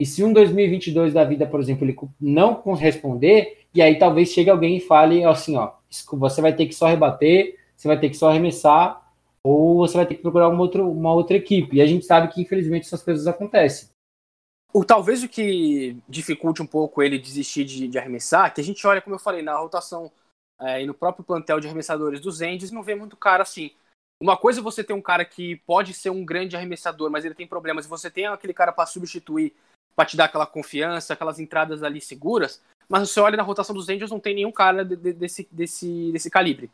[0.00, 4.50] E se um 2022 da vida, por exemplo, ele não responder, e aí talvez chegue
[4.50, 5.72] alguém e fale assim, ó,
[6.12, 9.00] você vai ter que só rebater, você vai ter que só arremessar,
[9.42, 11.76] ou você vai ter que procurar uma outra, uma outra equipe.
[11.76, 13.93] E a gente sabe que, infelizmente, essas coisas acontecem.
[14.76, 18.84] O, talvez o que dificulte um pouco ele desistir de, de arremessar, que a gente
[18.84, 20.10] olha, como eu falei, na rotação
[20.60, 23.70] é, e no próprio plantel de arremessadores dos Endes não vê muito cara assim.
[24.20, 27.36] Uma coisa é você ter um cara que pode ser um grande arremessador, mas ele
[27.36, 29.54] tem problemas, e você tem aquele cara para substituir,
[29.94, 33.88] para te dar aquela confiança, aquelas entradas ali seguras, mas você olha na rotação dos
[33.88, 36.68] Angels, não tem nenhum cara de, de, desse, desse, desse calibre,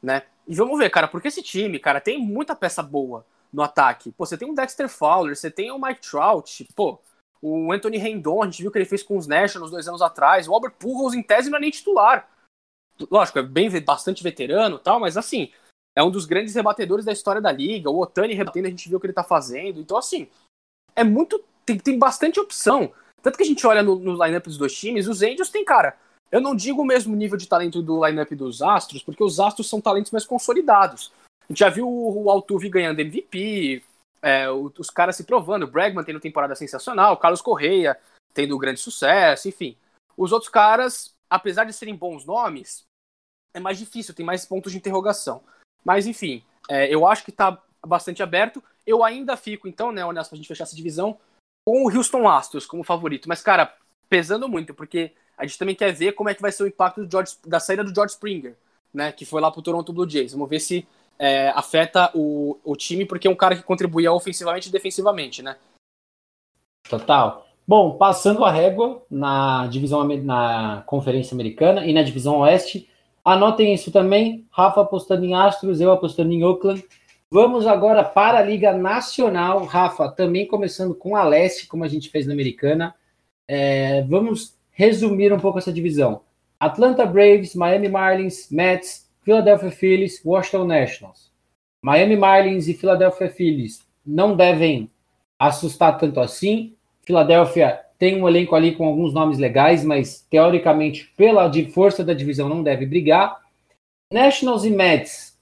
[0.00, 0.22] né?
[0.46, 4.12] E vamos ver, cara, porque esse time, cara, tem muita peça boa no ataque.
[4.12, 7.00] Pô, você tem o Dexter Fowler, você tem o Mike Trout, pô,
[7.42, 10.46] o Anthony Rendon, a gente viu que ele fez com os Nationals dois anos atrás,
[10.46, 12.28] o Albert Pujols em tese não é nem titular
[13.10, 15.50] lógico, é bem bastante veterano tal, mas assim,
[15.96, 17.90] é um dos grandes rebatedores da história da liga.
[17.90, 19.80] O Otani rebatendo, a gente viu o que ele tá fazendo.
[19.80, 20.28] Então, assim,
[20.94, 21.42] é muito.
[21.64, 22.92] Tem, tem bastante opção.
[23.22, 25.96] Tanto que a gente olha no, no lineup dos dois times, os Angels tem, cara.
[26.32, 29.68] Eu não digo o mesmo nível de talento do lineup dos Astros, porque os Astros
[29.68, 31.12] são talentos mais consolidados.
[31.42, 33.82] A gente já viu o, o Altuve ganhando MVP,
[34.22, 37.98] é, os caras se provando, o Bregman tendo temporada sensacional, Carlos Correia
[38.32, 39.76] tendo grande sucesso, enfim.
[40.16, 42.84] Os outros caras, apesar de serem bons nomes,
[43.54, 45.42] é mais difícil, tem mais pontos de interrogação.
[45.84, 48.62] Mas, enfim, é, eu acho que está bastante aberto.
[48.86, 51.18] Eu ainda fico, então, né, honesto, pra gente fechar essa divisão,
[51.66, 53.28] com o Houston Astros como favorito.
[53.28, 53.74] Mas, cara,
[54.08, 57.08] pesando muito, porque a gente também quer ver como é que vai ser o impacto
[57.10, 58.56] George, da saída do George Springer,
[58.92, 60.32] né, que foi lá pro Toronto Blue Jays.
[60.32, 60.86] Vamos ver se
[61.20, 65.56] é, afeta o, o time, porque é um cara que contribuía ofensivamente e defensivamente, né?
[66.88, 67.46] Total.
[67.68, 72.90] Bom, passando a régua na divisão na Conferência Americana e na divisão Oeste,
[73.24, 74.46] Anotem isso também.
[74.50, 76.84] Rafa apostando em Astros, eu apostando em Oakland.
[77.30, 79.64] Vamos agora para a Liga Nacional.
[79.64, 82.94] Rafa, também começando com a Leste, como a gente fez na Americana.
[83.46, 86.22] É, vamos resumir um pouco essa divisão.
[86.58, 91.30] Atlanta Braves, Miami Marlins, Mets, Philadelphia Phillies, Washington Nationals.
[91.82, 94.90] Miami Marlins e Philadelphia Phillies não devem
[95.38, 96.74] assustar tanto assim.
[97.02, 102.14] Philadelphia tem um elenco ali com alguns nomes legais, mas teoricamente, pela de força da
[102.14, 103.40] divisão, não deve brigar.
[104.12, 105.38] Nationals e Mets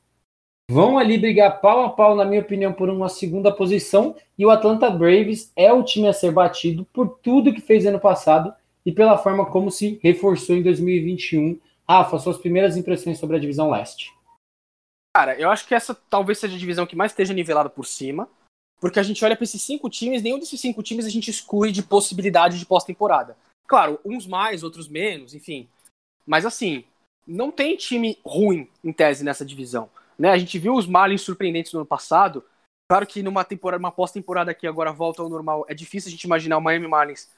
[0.70, 4.14] vão ali brigar pau a pau, na minha opinião, por uma segunda posição.
[4.36, 8.00] E o Atlanta Braves é o time a ser batido por tudo que fez ano
[8.00, 8.52] passado
[8.84, 11.58] e pela forma como se reforçou em 2021.
[11.90, 14.14] Rafa, suas primeiras impressões sobre a divisão leste.
[15.16, 18.28] Cara, eu acho que essa talvez seja a divisão que mais esteja nivelada por cima.
[18.80, 21.72] Porque a gente olha para esses cinco times, nenhum desses cinco times a gente exclui
[21.72, 23.36] de possibilidade de pós-temporada.
[23.66, 25.68] Claro, uns mais, outros menos, enfim.
[26.24, 26.84] Mas assim,
[27.26, 29.90] não tem time ruim em tese nessa divisão.
[30.18, 30.30] Né?
[30.30, 32.44] A gente viu os Marlins surpreendentes no ano passado.
[32.88, 36.24] Claro que numa temporada, uma pós-temporada que agora volta ao normal, é difícil a gente
[36.24, 37.28] imaginar o Miami Marlins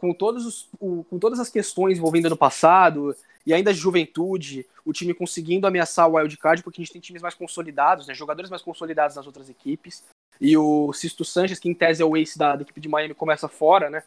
[0.00, 4.66] com, todos os, o, com todas as questões envolvendo ano passado e ainda a juventude,
[4.84, 8.14] o time conseguindo ameaçar o wild card, porque a gente tem times mais consolidados, né?
[8.14, 10.04] jogadores mais consolidados nas outras equipes.
[10.40, 13.12] E o Sisto Sanches, que em tese é o ace da, da equipe de Miami,
[13.12, 14.02] começa fora, né?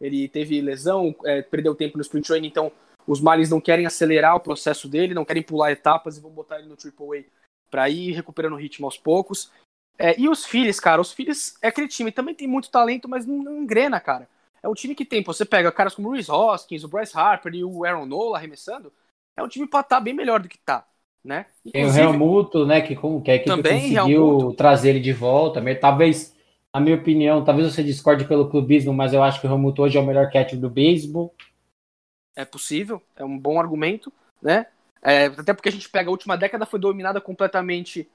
[0.00, 2.72] Ele teve lesão, é, perdeu tempo no sprint training, então
[3.06, 6.58] os Marlins não querem acelerar o processo dele, não querem pular etapas e vão botar
[6.58, 7.24] ele no Triple A
[7.70, 9.52] para ir recuperando o ritmo aos poucos.
[9.96, 13.26] É, e os Phillies, cara, os Phillies é aquele time, também tem muito talento, mas
[13.26, 14.28] não, não engrena, cara.
[14.62, 17.54] É um time que tem, você pega caras como o Rhys Hoskins, o Bryce Harper
[17.54, 18.92] e o Aaron Nola arremessando,
[19.36, 20.86] é um time pra estar tá bem melhor do que tá
[21.24, 21.46] né?
[21.72, 25.62] Tem o Helmuto, né, que, como, que a equipe também, conseguiu trazer ele de volta,
[25.78, 26.34] talvez,
[26.74, 29.98] na minha opinião, talvez você discorde pelo clubismo, mas eu acho que o Helmuto hoje
[29.98, 31.34] é o melhor catcher do beisebol.
[32.34, 34.66] É possível, é um bom argumento, né?
[35.02, 38.08] É, até porque a gente pega a última década foi dominada completamente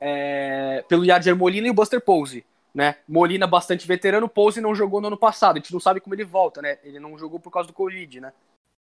[0.00, 2.44] é, pelo Yadier Molina e o Buster Posey,
[2.78, 2.94] né?
[3.08, 6.24] Molina bastante veterano, Pose não jogou no ano passado, a gente não sabe como ele
[6.24, 6.78] volta, né?
[6.84, 8.32] Ele não jogou por causa do Covid, né?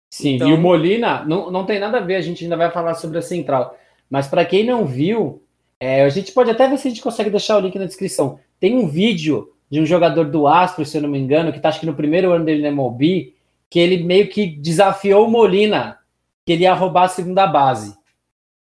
[0.10, 0.50] Sim, então...
[0.50, 3.20] e o Molina não, não tem nada a ver, a gente ainda vai falar sobre
[3.20, 3.80] a central.
[4.10, 5.42] Mas para quem não viu,
[5.80, 8.38] é, a gente pode até ver se a gente consegue deixar o link na descrição.
[8.60, 11.70] Tem um vídeo de um jogador do Astro, se eu não me engano, que tá
[11.70, 13.34] acho que no primeiro ano dele na MLB,
[13.70, 16.00] que ele meio que desafiou o Molina,
[16.46, 17.98] que ele ia roubar a segunda base.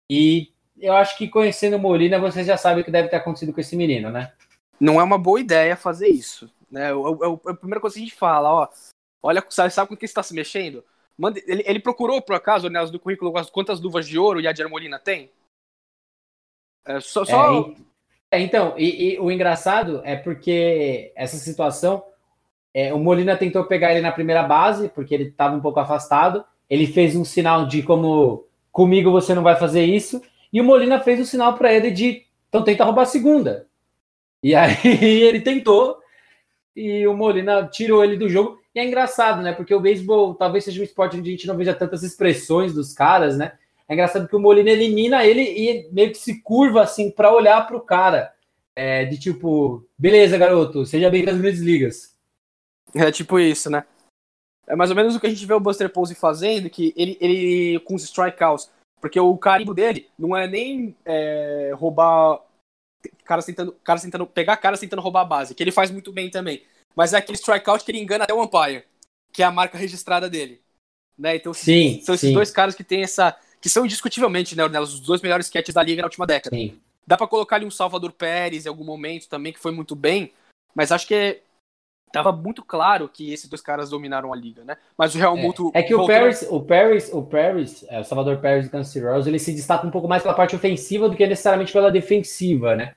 [0.09, 3.51] E eu acho que conhecendo o Molina, vocês já sabem o que deve ter acontecido
[3.51, 4.31] com esse menino, né?
[4.79, 6.49] Não é uma boa ideia fazer isso.
[6.69, 6.89] Né?
[6.89, 8.69] É, é a primeira coisa que a gente fala, ó.
[9.21, 10.83] Olha, sabe, sabe com que está se mexendo?
[11.17, 14.99] Manda, ele, ele, procurou, por acaso, né, do currículo, quantas luvas de ouro Yadier Molina
[14.99, 15.31] tem?
[16.85, 17.73] É, só, só...
[18.31, 22.03] É, então, e, e, o engraçado é porque essa situação,
[22.73, 26.45] é, o Molina tentou pegar ele na primeira base, porque ele estava um pouco afastado.
[26.69, 30.21] Ele fez um sinal de como comigo você não vai fazer isso,
[30.53, 33.67] e o Molina fez um sinal para ele de então tenta roubar a segunda.
[34.43, 34.77] E aí
[35.23, 35.99] ele tentou,
[36.75, 38.59] e o Molina tirou ele do jogo.
[38.75, 39.51] E é engraçado, né?
[39.51, 42.93] Porque o beisebol talvez seja um esporte onde a gente não veja tantas expressões dos
[42.93, 43.53] caras, né?
[43.89, 47.65] É engraçado que o Molina elimina ele e meio que se curva assim para olhar
[47.65, 48.31] para o cara.
[48.75, 52.15] É, de tipo, beleza, garoto, seja bem das grandes ligas.
[52.93, 53.83] É tipo isso, né?
[54.67, 57.17] É mais ou menos o que a gente vê o Buster Posey fazendo, que ele,
[57.19, 58.69] ele com os strikeouts,
[59.01, 62.41] porque o carimbo dele não é nem é, roubar
[63.23, 66.29] caras tentando, caras tentando pegar caras tentando roubar a base, que ele faz muito bem
[66.29, 66.63] também.
[66.95, 68.83] Mas é aquele strikeout que ele engana até o umpire,
[69.31, 70.61] que é a marca registrada dele.
[71.17, 71.35] Né?
[71.35, 72.33] Então sim, são esses sim.
[72.33, 73.35] dois caras que têm essa.
[73.59, 76.55] que são indiscutivelmente, né, os dois melhores catches da liga na última década.
[76.55, 76.79] Sim.
[77.05, 80.33] Dá para colocar ali um Salvador Pérez em algum momento também, que foi muito bem,
[80.75, 81.41] mas acho que é,
[82.11, 84.77] tava muito claro que esses dois caras dominaram a liga, né?
[84.97, 85.71] Mas o Real é, Muto.
[85.73, 89.03] É que o Paris, o Paris, o Paris, é, o Salvador Pérez e o Kansas
[89.03, 92.75] Rose, ele se destaca um pouco mais pela parte ofensiva do que necessariamente pela defensiva,
[92.75, 92.95] né?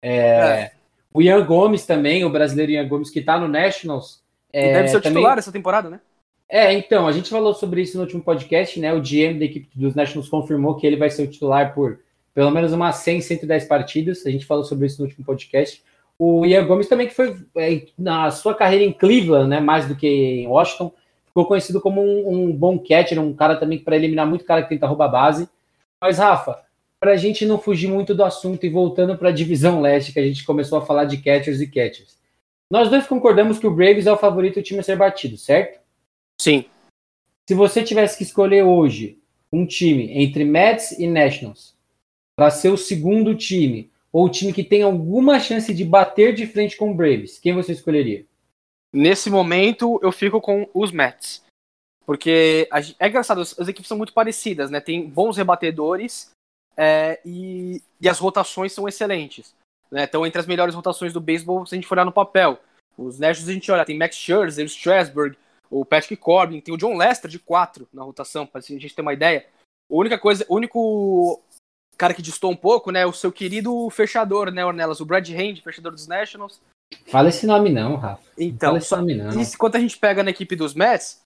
[0.00, 0.72] É, é.
[1.12, 4.22] O Ian Gomes também, o brasileiro Ian Gomes, que tá no Nationals.
[4.52, 5.38] É, deve ser o titular também...
[5.38, 6.00] essa temporada, né?
[6.48, 8.94] É, então, a gente falou sobre isso no último podcast, né?
[8.94, 12.00] O GM da equipe dos Nationals confirmou que ele vai ser o titular por
[12.34, 14.24] pelo menos umas 100, 110 partidas.
[14.24, 15.82] A gente falou sobre isso no último podcast.
[16.18, 19.60] O Ian Gomes também, que foi é, na sua carreira em Cleveland, né?
[19.60, 20.92] Mais do que em Washington,
[21.26, 24.68] ficou conhecido como um, um bom catcher, um cara também para eliminar muito cara que
[24.68, 25.48] tenta roubar base.
[26.00, 26.60] Mas, Rafa,
[27.00, 30.18] para a gente não fugir muito do assunto e voltando para a divisão leste, que
[30.18, 32.18] a gente começou a falar de catchers e catchers.
[32.70, 35.80] Nós dois concordamos que o Braves é o favorito time a ser batido, certo?
[36.40, 36.64] Sim.
[37.48, 39.18] Se você tivesse que escolher hoje
[39.52, 41.74] um time entre Mets e Nationals
[42.36, 46.46] para ser o segundo time, ou o time que tem alguma chance de bater de
[46.46, 48.24] frente com o Braves, quem você escolheria?
[48.92, 51.44] Nesse momento, eu fico com os Mets.
[52.06, 52.66] Porque
[52.98, 54.80] é engraçado, as equipes são muito parecidas, né?
[54.80, 56.30] Tem bons rebatedores
[56.74, 59.54] é, e, e, as rotações são excelentes.
[59.90, 60.04] Né?
[60.04, 62.58] Então, entre as melhores rotações do beisebol, se a gente for olhar no papel,
[62.96, 65.36] os Nationals a gente olha, tem Max Scherzer, o Strasburg,
[65.70, 69.02] o Patrick Corbin, tem o John Lester de 4 na rotação, para a gente ter
[69.02, 69.44] uma ideia.
[69.90, 71.42] A única coisa, único
[71.98, 75.56] cara que distou um pouco, né, o seu querido fechador, né, Ornelas, o Brad Hand,
[75.56, 76.60] fechador dos Nationals.
[77.06, 78.22] Fala esse nome não, Rafa.
[78.38, 79.40] Então, Fala esse nome não.
[79.40, 81.20] Enquanto a gente pega na equipe dos Mets,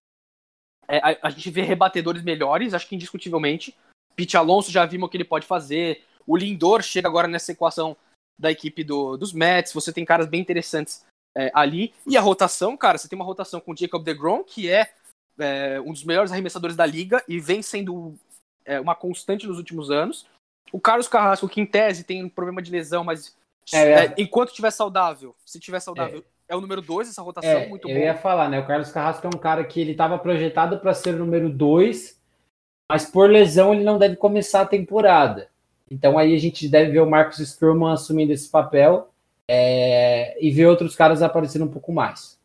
[0.89, 3.77] é, a, a, gente vê rebatedores melhores, acho que indiscutivelmente.
[4.17, 6.03] Pete Alonso já vimos o que ele pode fazer.
[6.27, 7.97] O Lindor chega agora nessa equação
[8.39, 9.73] da equipe do, dos Mets.
[9.73, 11.05] Você tem caras bem interessantes
[11.37, 11.95] é, ali.
[12.07, 14.93] E a rotação, cara, você tem uma rotação com o Jacob DeGrom, que é,
[15.39, 18.15] é um dos melhores arremessadores da liga e vem sendo
[18.65, 20.27] é, uma constante nos últimos anos.
[20.71, 23.37] O Carlos Carrasco, que em tese tem um problema de lesão, mas
[23.73, 24.15] é, é.
[24.19, 26.57] enquanto estiver saudável, se estiver saudável, é.
[26.57, 28.01] o número 2 essa rotação, muito eu bom.
[28.01, 28.59] Eu ia falar, né?
[28.61, 32.23] O Carlos Carrasco é um cara que ele estava projetado para ser o número 2
[32.93, 35.49] mas por lesão ele não deve começar a temporada.
[35.91, 39.11] Então aí a gente deve ver o Marcos Sturman assumindo esse papel
[39.49, 42.39] é, e ver outros caras aparecendo um pouco mais.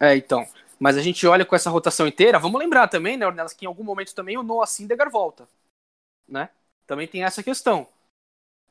[0.00, 0.46] É, então.
[0.80, 3.68] Mas a gente olha com essa rotação inteira, vamos lembrar também, né, Ornelas, que em
[3.68, 5.46] algum momento também o Noah Syndergaard volta,
[6.26, 6.48] né?
[6.88, 7.86] Também tem essa questão.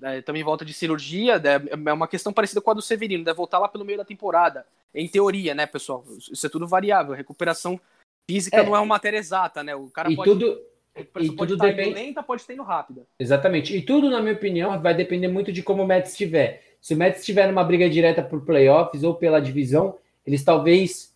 [0.01, 1.41] É, também volta de cirurgia,
[1.87, 4.65] é uma questão parecida com a do Severino, deve voltar lá pelo meio da temporada.
[4.93, 6.03] Em teoria, né, pessoal?
[6.31, 7.13] Isso é tudo variável.
[7.13, 7.79] Recuperação
[8.29, 9.75] física é, não é uma matéria exata, né?
[9.75, 10.29] O cara e pode...
[10.29, 10.61] tudo
[10.95, 11.93] e pode tudo depende...
[11.93, 13.03] lenta, pode estar indo rápida.
[13.19, 13.75] Exatamente.
[13.75, 16.63] E tudo, na minha opinião, vai depender muito de como o Mets estiver.
[16.81, 21.13] Se o Mets estiver numa briga direta por playoffs ou pela divisão, eles talvez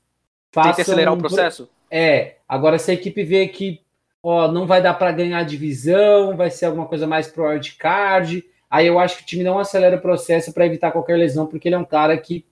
[0.52, 0.72] façam.
[0.72, 1.18] Tem que acelerar um...
[1.18, 1.70] o processo?
[1.89, 2.36] É.
[2.47, 3.82] Agora, se a equipe vê que
[4.24, 7.45] ó, não vai dar para ganhar divisão, vai ser alguma coisa mais pro
[7.78, 11.47] card, aí eu acho que o time não acelera o processo para evitar qualquer lesão,
[11.47, 12.45] porque ele é um cara que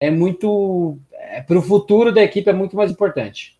[0.00, 0.98] é muito.
[1.12, 3.56] É, para o futuro da equipe é muito mais importante.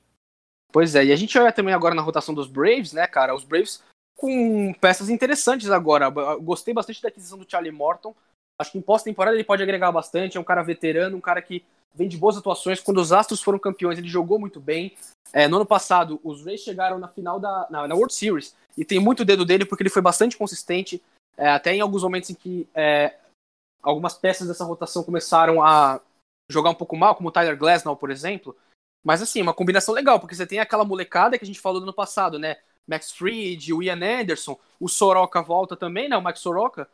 [0.72, 3.34] Pois é, e a gente olha também agora na rotação dos Braves, né, cara?
[3.34, 3.82] Os Braves
[4.16, 6.06] com peças interessantes agora.
[6.06, 8.14] Eu gostei bastante da aquisição do Charlie Morton.
[8.58, 10.36] Acho que em pós-temporada ele pode agregar bastante.
[10.36, 11.64] É um cara veterano, um cara que
[11.94, 12.80] vem de boas atuações.
[12.80, 14.96] Quando os Astros foram campeões, ele jogou muito bem.
[15.32, 18.84] É, no ano passado, os Rays chegaram na final da na, na, World Series e
[18.84, 21.02] tem muito dedo dele porque ele foi bastante consistente.
[21.36, 23.16] É, até em alguns momentos em que é,
[23.82, 26.00] algumas peças dessa rotação começaram a
[26.50, 28.56] jogar um pouco mal, como o Tyler Glasnow, por exemplo.
[29.02, 31.86] Mas assim, uma combinação legal, porque você tem aquela molecada que a gente falou no
[31.86, 32.58] ano passado, né?
[32.86, 36.16] Max Fried, o Ian Anderson, o Soroka volta também, né?
[36.16, 36.88] O Max Soroka.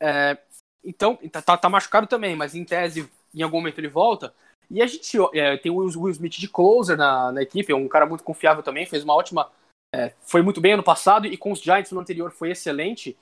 [0.00, 0.36] É,
[0.82, 4.34] então, tá, tá, tá, machucado também, mas em tese, em algum momento ele volta.
[4.70, 7.88] E a gente é, tem o Will Smith de closer na, na equipe, é um
[7.88, 9.50] cara muito confiável também, fez uma ótima.
[9.94, 13.16] É, foi muito bem ano passado e com os Giants no anterior foi excelente.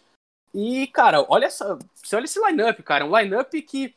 [0.54, 1.78] E, cara, olha essa.
[1.94, 3.04] Você olha esse lineup, cara.
[3.04, 3.94] Um lineup que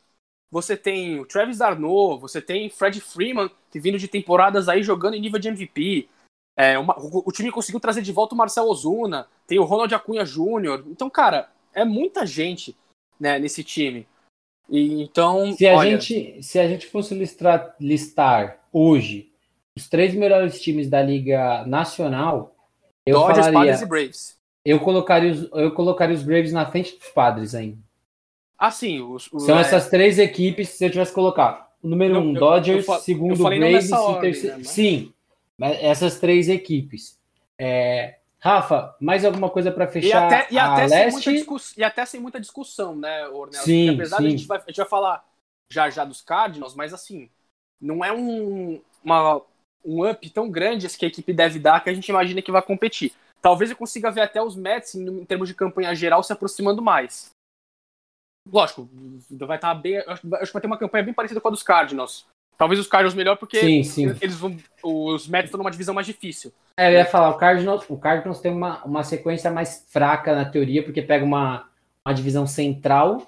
[0.49, 5.15] você tem o Travis Darno, você tem Fred Freeman, que vindo de temporadas aí jogando
[5.15, 6.07] em nível de MVP.
[6.57, 9.93] É, uma, o, o, time conseguiu trazer de volta o Marcel Ozuna, tem o Ronald
[9.93, 10.85] Acunha Jr.
[10.87, 12.75] Então, cara, é muita gente
[13.19, 14.07] né, nesse time.
[14.69, 15.91] E, então, se a, olha...
[15.91, 19.29] gente, se a gente fosse listar, listar hoje
[19.75, 22.55] os três melhores times da Liga Nacional,
[23.05, 24.37] eu Dodgers, falaria, Padres e Braves.
[24.63, 27.77] Eu colocaria, os, eu colocaria os Braves na frente dos Padres ainda.
[28.57, 29.01] Ah, sim.
[29.01, 29.61] Os, os, São é...
[29.61, 31.65] essas três equipes, se eu tivesse colocado.
[31.83, 34.57] O número um, Dodgers, eu, eu, segundo, Braves e terceiro.
[34.57, 34.69] Né, mas...
[34.69, 35.13] Sim,
[35.59, 37.19] essas três equipes.
[37.59, 40.07] É, Rafa, mais alguma coisa para fechar?
[40.07, 41.45] E até, e, até leste?
[41.77, 43.65] e até, sem muita discussão, né, Ornella?
[43.65, 44.27] Sim, apesar sim.
[44.27, 45.25] a gente, vai, a gente vai falar
[45.73, 47.27] já já dos Cardinals, mas assim,
[47.81, 49.41] não é um, uma,
[49.83, 52.61] um up tão grande que a equipe deve dar que a gente imagina que vai
[52.61, 53.13] competir.
[53.41, 56.83] Talvez eu consiga ver até os Mets, em, em termos de campanha geral, se aproximando
[56.83, 57.31] mais.
[58.47, 58.87] Lógico,
[59.31, 59.97] vai estar tá bem.
[59.97, 62.27] Acho que vai ter uma campanha bem parecida com a dos Cardinals.
[62.59, 64.05] Talvez os Cardinals melhor, porque sim, sim.
[64.21, 64.55] eles vão.
[64.83, 66.53] Os Mets estão numa divisão mais difícil.
[66.77, 70.45] É, eu ia falar, o Cardinals, o Cardinals tem uma, uma sequência mais fraca na
[70.45, 71.69] teoria, porque pega uma,
[72.05, 73.25] uma divisão central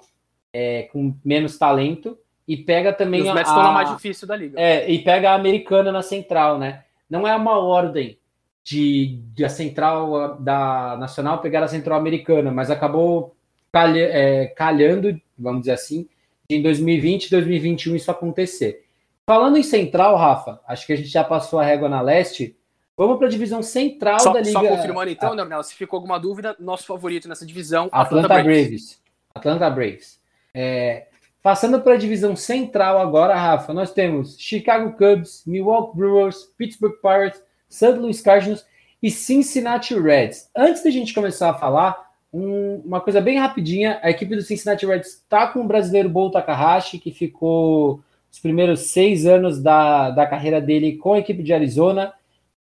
[0.52, 3.20] é, com menos talento e pega também.
[3.20, 4.60] E os Mets a, estão na mais difícil da liga.
[4.60, 6.84] É, e pega a americana na central, né?
[7.08, 8.18] Não é uma ordem
[8.62, 13.34] de, de a central da nacional pegar a central americana, mas acabou
[13.72, 16.06] calha, é, calhando, vamos dizer assim,
[16.50, 18.84] em 2020 e 2021 isso acontecer.
[19.26, 22.56] Falando em central, Rafa, acho que a gente já passou a régua na leste.
[22.98, 24.50] Vamos para a divisão central só, da Liga.
[24.50, 28.42] Só confirmando então, né, Ornella, se ficou alguma dúvida, nosso favorito nessa divisão, Atlanta, Atlanta
[28.42, 28.66] Braves.
[28.66, 29.02] Braves.
[29.32, 30.20] Atlanta Braves.
[30.52, 31.06] É,
[31.40, 37.40] passando para a divisão central agora, Rafa, nós temos Chicago Cubs, Milwaukee Brewers, Pittsburgh Pirates,
[37.68, 37.92] St.
[37.92, 38.66] Louis Cardinals
[39.00, 40.50] e Cincinnati Reds.
[40.56, 44.84] Antes da gente começar a falar, um, uma coisa bem rapidinha, a equipe do Cincinnati
[44.84, 50.26] Reds está com o brasileiro Bo Takahashi, que ficou os primeiros seis anos da, da
[50.26, 52.12] carreira dele com a equipe de Arizona,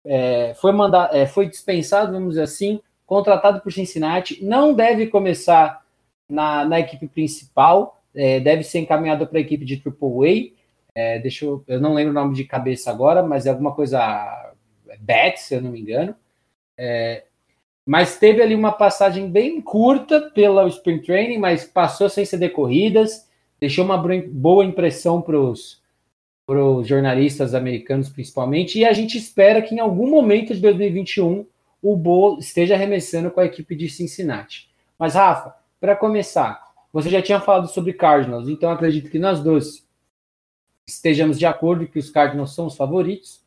[0.08, 0.72] é, foi,
[1.12, 5.82] é, foi dispensado, vamos dizer assim, contratado por Cincinnati, não deve começar
[6.30, 10.58] na, na equipe principal, é, deve ser encaminhado para a equipe de Triple A,
[11.00, 14.52] é, deixa eu, eu não lembro o nome de cabeça agora, mas é alguma coisa
[15.00, 16.16] Bet, se eu não me engano.
[16.76, 17.24] É,
[17.86, 23.28] mas teve ali uma passagem bem curta pela Spring Training, mas passou sem ser decorridas,
[23.60, 25.82] deixou uma boa impressão para os
[26.84, 31.46] jornalistas americanos, principalmente, e a gente espera que em algum momento de 2021
[31.82, 34.70] o Bo esteja arremessando com a equipe de Cincinnati.
[34.98, 39.86] Mas, Rafa, para começar, você já tinha falado sobre Cardinals, então acredito que nós dois
[40.88, 43.42] estejamos de acordo que os Cardinals são os favoritos.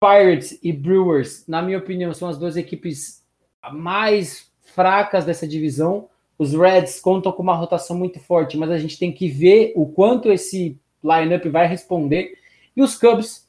[0.00, 3.24] Pirates e Brewers, na minha opinião, são as duas equipes
[3.72, 6.08] mais fracas dessa divisão.
[6.36, 9.86] Os Reds contam com uma rotação muito forte, mas a gente tem que ver o
[9.86, 12.38] quanto esse lineup vai responder.
[12.76, 13.48] E os Cubs,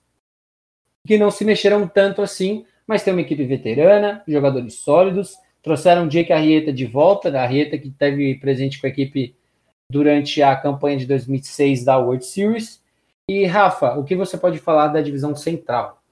[1.07, 5.35] que não se mexeram tanto assim, mas tem uma equipe veterana, jogadores sólidos.
[5.63, 9.35] Trouxeram Jake Arrieta de volta, da Arrieta que esteve presente com a equipe
[9.89, 12.83] durante a campanha de 2006 da World Series.
[13.29, 16.03] E Rafa, o que você pode falar da divisão central?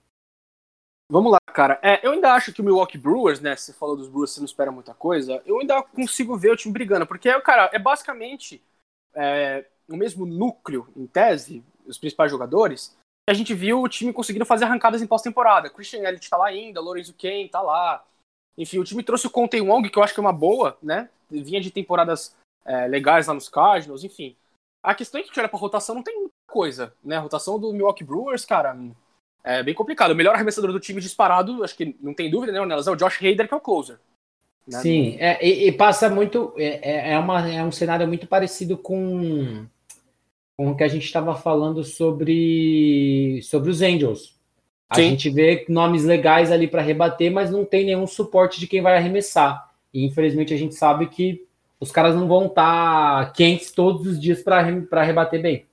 [1.12, 1.80] Vamos lá, cara.
[1.84, 3.56] É, eu ainda acho que o Milwaukee Brewers, né?
[3.56, 5.42] Você falou dos Brewers, você não espera muita coisa.
[5.46, 8.64] Eu ainda consigo ver o time brigando, porque, cara, é basicamente
[9.16, 9.64] é,
[9.96, 12.96] o mesmo núcleo, em tese, os principais jogadores.
[13.30, 15.70] A gente viu o time conseguindo fazer arrancadas em pós-temporada.
[15.70, 18.04] Christian Elliott tá lá ainda, Lorenzo Kane tá lá.
[18.58, 21.10] Enfim, o time trouxe o Conte Wong, que eu acho que é uma boa, né?
[21.30, 22.36] Vinha de temporadas
[22.66, 24.36] é, legais lá nos Cardinals, enfim.
[24.84, 27.16] A questão é que a gente olha pra rotação, não tem muita coisa, né?
[27.16, 28.78] A rotação do Milwaukee Brewers, cara,
[29.44, 30.12] é bem complicado.
[30.12, 32.96] O melhor arremessador do time disparado, acho que não tem dúvida, né, Nelas, é o
[32.96, 34.00] Josh Hader, que é o closer.
[34.68, 34.80] Né?
[34.80, 36.54] Sim, é, e, e, passa muito.
[36.58, 39.66] É, é, é, uma, é um cenário muito parecido com,
[40.58, 44.36] com o que a gente estava falando sobre, sobre os Angels.
[44.90, 45.10] A Sim.
[45.10, 48.96] gente vê nomes legais ali para rebater, mas não tem nenhum suporte de quem vai
[48.96, 49.72] arremessar.
[49.94, 51.46] E infelizmente a gente sabe que
[51.80, 55.66] os caras não vão estar tá quentes todos os dias para rebater bem.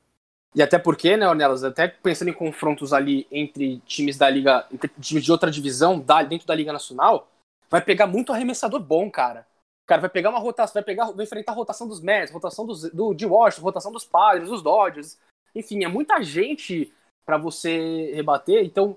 [0.55, 4.91] E até porque, né, Ornelas, até pensando em confrontos ali entre times da liga, entre
[5.01, 7.31] times de outra divisão, da, dentro da Liga Nacional,
[7.71, 9.47] vai pegar muito arremessador bom, cara.
[9.91, 12.89] Cara vai pegar uma rotação, vai pegar, vai enfrentar a rotação dos Mets, rotação dos,
[12.93, 15.19] do, de Washington, rotação dos Padres, dos Dodgers.
[15.53, 16.95] Enfim, é muita gente
[17.27, 18.97] para você rebater, então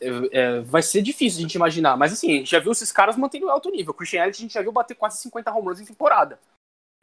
[0.00, 1.98] é, é, vai ser difícil a gente imaginar.
[1.98, 3.90] Mas assim, a gente já viu esses caras mantendo alto nível.
[3.90, 6.40] O Christian Elliott a gente já viu bater quase 50 home runs em temporada.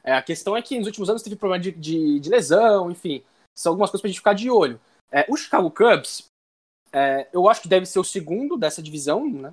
[0.02, 3.22] É, a questão é que nos últimos anos teve problema de, de, de lesão, enfim.
[3.56, 4.80] São algumas coisas pra gente ficar de olho.
[5.12, 6.24] É, o Chicago Cubs,
[6.92, 9.52] é, eu acho que deve ser o segundo dessa divisão, né?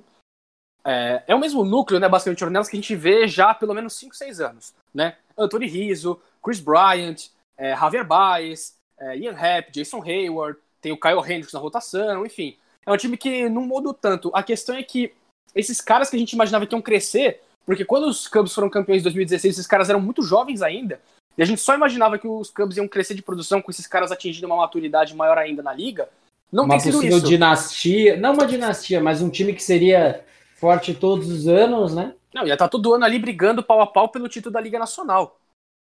[0.90, 3.74] É, é o mesmo núcleo, né, basicamente, Ornelas, que a gente vê já há pelo
[3.74, 5.18] menos 5, 6 anos, né?
[5.38, 7.28] Anthony Rizzo, Chris Bryant,
[7.58, 12.56] é, Javier Baez, é, Ian Happ, Jason Hayward, tem o Kyle Hendricks na rotação, enfim.
[12.86, 14.32] É um time que não mudou tanto.
[14.34, 15.12] A questão é que
[15.54, 19.02] esses caras que a gente imaginava que iam crescer, porque quando os Cubs foram campeões
[19.02, 21.02] em 2016, esses caras eram muito jovens ainda,
[21.38, 24.10] e a gente só imaginava que os Cubs iam crescer de produção com esses caras
[24.10, 26.08] atingindo uma maturidade maior ainda na liga.
[26.50, 27.22] Não uma tem sido isso.
[27.22, 30.24] dinastia, não uma dinastia, mas um time que seria
[30.58, 32.14] forte todos os anos, né?
[32.34, 34.78] Não, ia estar tá todo ano ali brigando pau a pau pelo título da Liga
[34.78, 35.40] Nacional,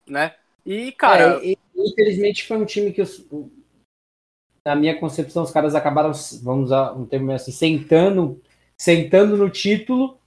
[0.07, 0.35] né?
[0.65, 1.43] E, cara...
[1.43, 3.01] É, infelizmente foi um time que,
[4.65, 6.11] na minha concepção, os caras acabaram,
[6.43, 8.41] vamos usar um termo assim, sentando,
[8.77, 10.19] sentando no título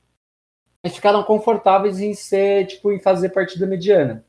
[0.84, 4.24] e ficaram confortáveis em ser, tipo, em fazer partida mediana.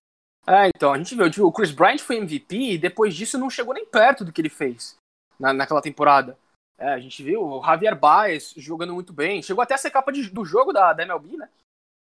[0.46, 3.50] É, então, a gente viu, tipo, o Chris Bryant foi MVP e depois disso não
[3.50, 4.98] chegou nem perto do que ele fez
[5.40, 6.38] na, naquela temporada.
[6.78, 10.12] É, a gente viu o Javier Baez jogando muito bem, chegou até a ser capa
[10.12, 11.50] de, do jogo da, da MLB, né?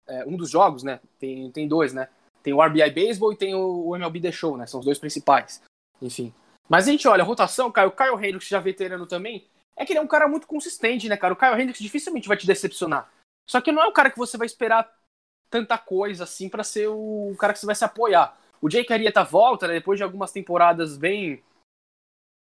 [0.07, 0.99] É, um dos jogos, né?
[1.19, 2.09] Tem, tem dois, né?
[2.43, 4.65] Tem o RBI Baseball e tem o, o MLB The Show, né?
[4.65, 5.61] São os dois principais.
[6.01, 6.33] Enfim.
[6.69, 9.45] Mas a gente olha, a rotação, o Kyle Hendricks já veterano também,
[9.75, 11.33] é que ele é um cara muito consistente, né, cara?
[11.33, 13.09] O Kyle Hendricks dificilmente vai te decepcionar.
[13.49, 14.91] Só que não é o cara que você vai esperar
[15.49, 18.37] tanta coisa assim para ser o cara que você vai se apoiar.
[18.61, 21.41] O Jake Arrieta volta, né, depois de algumas temporadas bem.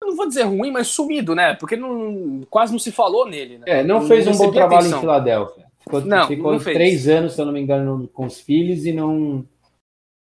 [0.09, 1.55] Não vou dizer ruim, mas sumido, né?
[1.55, 3.59] Porque não, quase não se falou nele.
[3.59, 3.65] Né?
[3.67, 4.99] É, não, não fez um bom trabalho atenção.
[4.99, 5.67] em Filadélfia.
[5.81, 7.09] Ficou, não, ficou não três fez.
[7.09, 9.45] anos, se eu não me engano, com os filhos e não.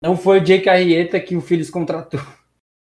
[0.02, 2.20] Não foi o Jake Arrieta que o Phillies contratou.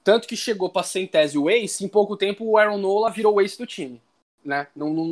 [0.03, 3.41] Tanto que chegou para tese o ace, em pouco tempo o Aaron Nola virou o
[3.41, 3.99] ace do time.
[4.43, 4.67] Né?
[4.75, 5.05] Não, não,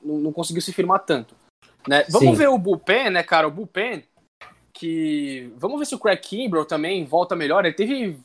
[0.00, 1.34] não, não conseguiu se firmar tanto.
[1.88, 2.04] Né?
[2.08, 2.34] Vamos Sim.
[2.36, 3.48] ver o bullpen, né, cara?
[3.48, 4.04] O bullpen,
[4.72, 5.52] que...
[5.56, 7.64] Vamos ver se o Craig Kimbrell também volta melhor.
[7.64, 8.16] Ele teve...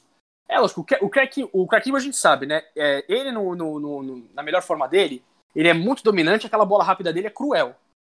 [0.49, 2.63] É, lógico, o Craig, o Kimbrell a gente sabe, né?
[2.75, 5.23] É, ele, no, no, no, na melhor forma dele,
[5.55, 7.75] ele é muito dominante, aquela bola rápida dele é cruel,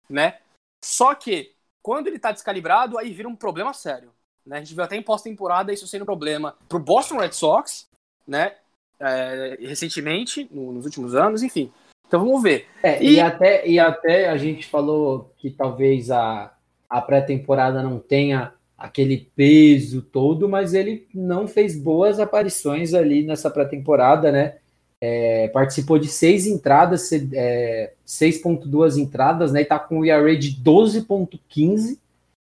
[0.08, 0.38] né?
[0.84, 1.52] Só que,
[1.82, 4.12] quando ele tá descalibrado, aí vira um problema sério.
[4.44, 4.56] Né?
[4.56, 7.88] A gente viu até em pós-temporada isso sendo um problema pro Boston Red Sox,
[8.26, 8.56] né?
[9.00, 11.72] É, recentemente, no, nos últimos anos, enfim.
[12.06, 12.66] Então vamos ver.
[12.82, 13.14] É, e...
[13.14, 13.20] e...
[13.20, 16.52] até, e até a gente falou que talvez a,
[16.88, 23.50] a pré-temporada não tenha aquele peso todo, mas ele não fez boas aparições ali nessa
[23.50, 24.58] pré-temporada, né?
[25.00, 29.62] É, participou de seis entradas, é, 6.2 entradas, né?
[29.62, 31.98] E tá com o ERA de 12.15.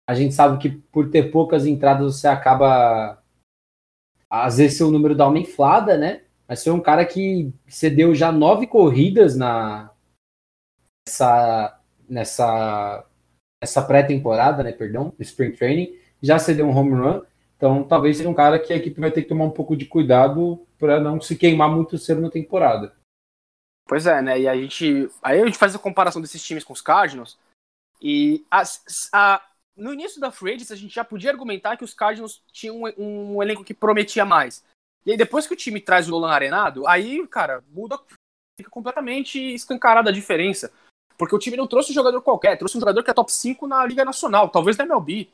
[0.08, 3.22] A gente sabe que por ter poucas entradas você acaba
[4.28, 6.22] às vezes seu número dá uma inflada, né?
[6.48, 9.90] mas foi um cara que cedeu já nove corridas na
[11.06, 13.04] nessa nessa,
[13.60, 15.92] nessa pré-temporada, né, perdão, Spring Training,
[16.26, 17.22] já cedeu um home run,
[17.56, 19.86] então talvez seja um cara que a equipe vai ter que tomar um pouco de
[19.86, 22.94] cuidado para não se queimar muito cedo na temporada.
[23.88, 26.72] Pois é, né, e a gente, aí a gente faz a comparação desses times com
[26.72, 27.38] os Cardinals,
[28.02, 28.62] e a,
[29.12, 29.42] a,
[29.76, 33.42] no início da free a gente já podia argumentar que os Cardinals tinham um, um
[33.42, 34.64] elenco que prometia mais,
[35.06, 37.96] e aí, depois que o time traz o Nolan Arenado, aí, cara, muda,
[38.58, 40.72] fica completamente escancarada a diferença.
[41.16, 43.68] Porque o time não trouxe um jogador qualquer, trouxe um jogador que é top 5
[43.68, 45.30] na Liga Nacional, talvez da MLB.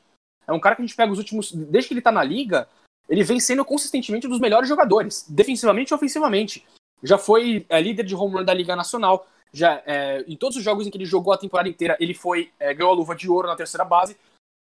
[0.47, 1.51] É um cara que a gente pega os últimos.
[1.51, 2.67] Desde que ele tá na liga,
[3.09, 6.65] ele vem sendo consistentemente um dos melhores jogadores, defensivamente e ofensivamente.
[7.01, 9.27] Já foi é, líder de home run da Liga Nacional.
[9.51, 12.51] Já, é, em todos os jogos em que ele jogou a temporada inteira, ele foi
[12.59, 14.15] é, ganhou a luva de ouro na terceira base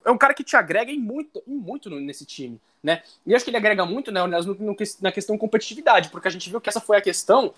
[0.04, 3.02] é um cara que te agrega em muito, em muito nesse time, né?
[3.26, 4.20] E acho que ele agrega muito, né,
[5.00, 7.52] na questão competitividade, porque a gente viu que essa foi a questão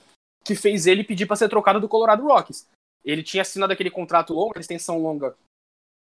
[0.44, 2.66] que fez ele pedir para ser trocado do Colorado Rockies.
[3.04, 5.36] Ele tinha assinado aquele contrato longo, extensão longa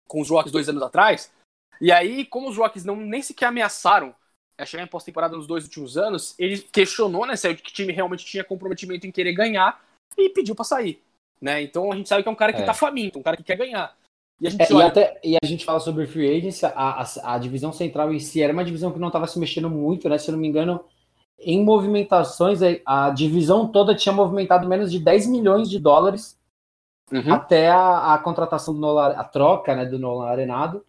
[0.07, 1.31] com os Rockies dois anos atrás,
[1.79, 4.13] e aí, como os Rockies não nem sequer ameaçaram
[4.57, 8.25] a chegar em pós-temporada nos dois últimos anos, ele questionou, né, se o time realmente
[8.25, 9.83] tinha comprometimento em querer ganhar
[10.17, 11.01] e pediu para sair,
[11.41, 11.61] né?
[11.61, 12.65] Então a gente sabe que é um cara que é.
[12.65, 13.95] tá faminto, um cara que quer ganhar.
[14.39, 14.85] E a gente, é, olha...
[14.85, 18.19] e, até, e a gente fala sobre free agency, a, a, a, divisão central em
[18.19, 20.17] si era uma divisão que não estava se mexendo muito, né?
[20.17, 20.83] Se eu não me engano,
[21.39, 26.37] em movimentações, a, a divisão toda tinha movimentado menos de 10 milhões de dólares
[27.11, 27.33] uhum.
[27.33, 30.85] até a, a contratação do Nolan, a troca né, do Nolan Arenado.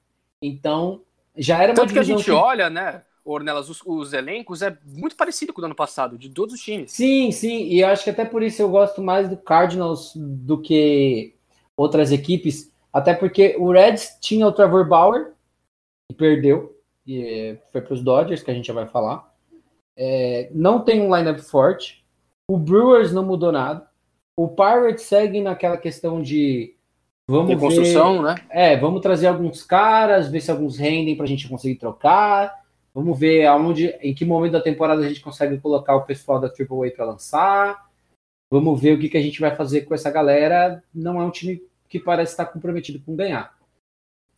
[0.46, 1.02] Então,
[1.36, 2.30] Já era Tanto que a gente que...
[2.30, 3.02] olha, né?
[3.24, 6.60] Ornelas, os, os, elencos é muito parecido com o do ano passado, de todos os
[6.60, 6.92] times.
[6.92, 11.34] Sim, sim, e acho que até por isso eu gosto mais do Cardinals do que
[11.76, 15.32] outras equipes, até porque o Reds tinha o Trevor Bauer,
[16.08, 19.28] e perdeu, e eh, foi para os Dodgers, que a gente já vai falar.
[19.96, 22.06] É, não tem um lineup forte,
[22.48, 23.88] o Brewers não mudou nada,
[24.36, 26.75] o Pirates segue naquela questão de
[27.28, 28.34] vamos de construção, ver, né?
[28.50, 32.66] É, vamos trazer alguns caras, ver se alguns rendem para a gente conseguir trocar
[32.96, 36.46] Vamos ver aonde, em que momento da temporada a gente consegue colocar o pessoal da
[36.46, 37.90] AAA para lançar.
[38.50, 40.82] Vamos ver o que, que a gente vai fazer com essa galera.
[40.94, 43.54] Não é um time que parece estar comprometido com ganhar.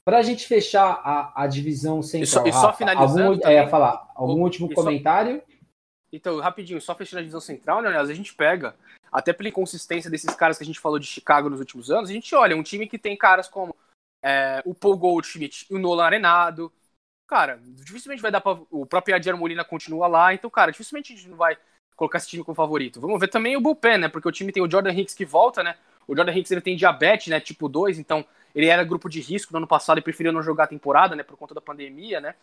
[0.04, 2.48] Para a gente fechar a, a divisão central.
[2.48, 3.22] E só, e só finalizando.
[3.22, 5.36] Algum, também, é, falar, algum último comentário?
[5.36, 5.56] Só,
[6.12, 7.96] então, rapidinho, só fechando a divisão central, né?
[7.96, 8.74] A gente pega,
[9.12, 12.12] até pela inconsistência desses caras que a gente falou de Chicago nos últimos anos, a
[12.12, 13.74] gente olha um time que tem caras como
[14.22, 16.72] é, o Paul Goldschmidt e o Nolan Arenado,
[17.26, 18.58] cara, dificilmente vai dar pra.
[18.70, 21.56] O próprio Yadier Molina continua lá, então, cara, dificilmente a gente não vai
[21.94, 23.00] colocar esse time como favorito.
[23.00, 24.08] Vamos ver também o bullpen, né?
[24.08, 25.76] Porque o time tem o Jordan Hicks que volta, né?
[26.06, 27.40] O Jordan Hicks ele tem diabetes, né?
[27.40, 30.64] Tipo 2, então ele era grupo de risco no ano passado e preferiu não jogar
[30.64, 31.22] a temporada, né?
[31.22, 32.34] Por conta da pandemia, né?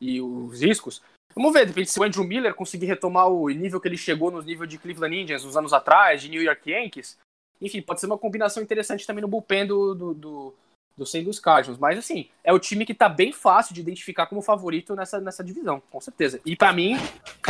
[0.00, 1.02] E os riscos.
[1.34, 4.44] Vamos ver, depende se o Andrew Miller conseguir retomar o nível que ele chegou nos
[4.44, 7.18] níveis de Cleveland Indians uns anos atrás, de New York Yankees.
[7.60, 10.54] Enfim, pode ser uma combinação interessante também no bullpen do, do, do
[10.96, 11.22] do St.
[11.22, 11.78] Louis Cardinals.
[11.78, 15.42] Mas, assim, é o time que tá bem fácil de identificar como favorito nessa, nessa
[15.42, 16.40] divisão, com certeza.
[16.44, 16.96] E, para mim,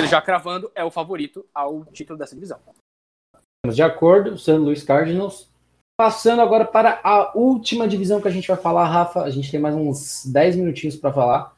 [0.09, 2.59] já cravando, é o favorito ao título dessa divisão.
[3.69, 4.53] De acordo, St.
[4.53, 5.51] Louis Cardinals.
[5.97, 9.23] Passando agora para a última divisão que a gente vai falar, Rafa.
[9.23, 11.55] A gente tem mais uns 10 minutinhos para falar.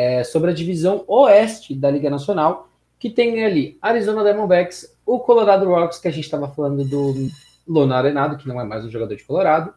[0.00, 2.68] É sobre a divisão oeste da Liga Nacional,
[3.00, 7.28] que tem ali Arizona Diamondbacks, o Colorado Rocks, que a gente estava falando do
[7.66, 9.74] Lona Arenado, que não é mais um jogador de Colorado,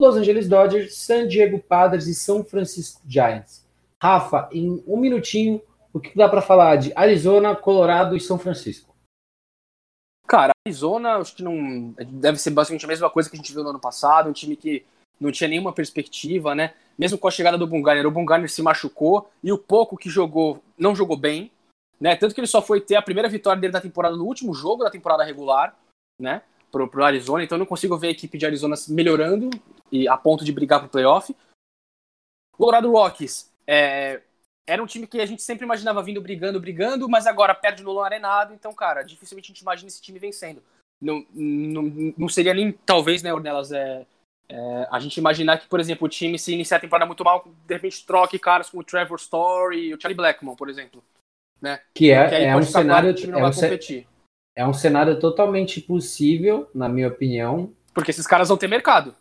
[0.00, 3.64] Los Angeles Dodgers, San Diego Padres e São Francisco Giants.
[4.02, 5.62] Rafa, em um minutinho,
[5.92, 8.92] o que dá para falar de Arizona, Colorado e São Francisco?
[10.26, 13.62] Cara, Arizona, acho que não deve ser basicamente a mesma coisa que a gente viu
[13.62, 14.84] no ano passado, um time que
[15.20, 16.74] não tinha nenhuma perspectiva, né?
[16.98, 20.62] Mesmo com a chegada do Bungarner, o Bungarner se machucou e o pouco que jogou
[20.78, 21.50] não jogou bem,
[22.00, 22.16] né?
[22.16, 24.82] Tanto que ele só foi ter a primeira vitória dele da temporada no último jogo
[24.82, 25.76] da temporada regular,
[26.18, 26.42] né?
[26.72, 29.50] Pro, pro Arizona, então eu não consigo ver a equipe de Arizona melhorando
[29.90, 31.34] e a ponto de brigar pro playoff.
[32.56, 34.22] Colorado Rockies é,
[34.66, 38.00] era um time que a gente sempre imaginava vindo brigando, brigando, mas agora perde no
[38.00, 40.62] arenado, então, cara, dificilmente a gente imagina esse time vencendo.
[41.00, 44.06] Não, não, não seria nem, talvez, né, Ornelas, é,
[44.50, 47.44] é, a gente imaginar que, por exemplo, o time se iniciar a temporada muito mal,
[47.66, 51.02] de repente troque caras como o Trevor Story e o Charlie Blackmon, por exemplo.
[51.62, 51.78] Né?
[51.94, 53.10] Que é, é um cenário.
[53.10, 54.04] É um,
[54.56, 57.72] é um cenário totalmente possível, na minha opinião.
[57.94, 59.14] Porque esses caras vão ter mercado.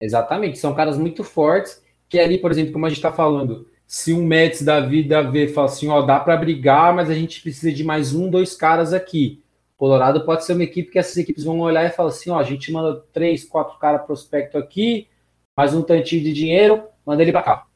[0.00, 4.12] Exatamente, são caras muito fortes, que ali, por exemplo, como a gente está falando, se
[4.12, 7.72] um Mets da vida vê, fala assim, ó, dá para brigar, mas a gente precisa
[7.72, 9.42] de mais um, dois caras aqui.
[9.76, 12.44] Colorado pode ser uma equipe que essas equipes vão olhar e falar assim, ó, a
[12.44, 15.08] gente manda três, quatro caras prospecto aqui,
[15.56, 17.66] mais um tantinho de dinheiro, manda ele para cá.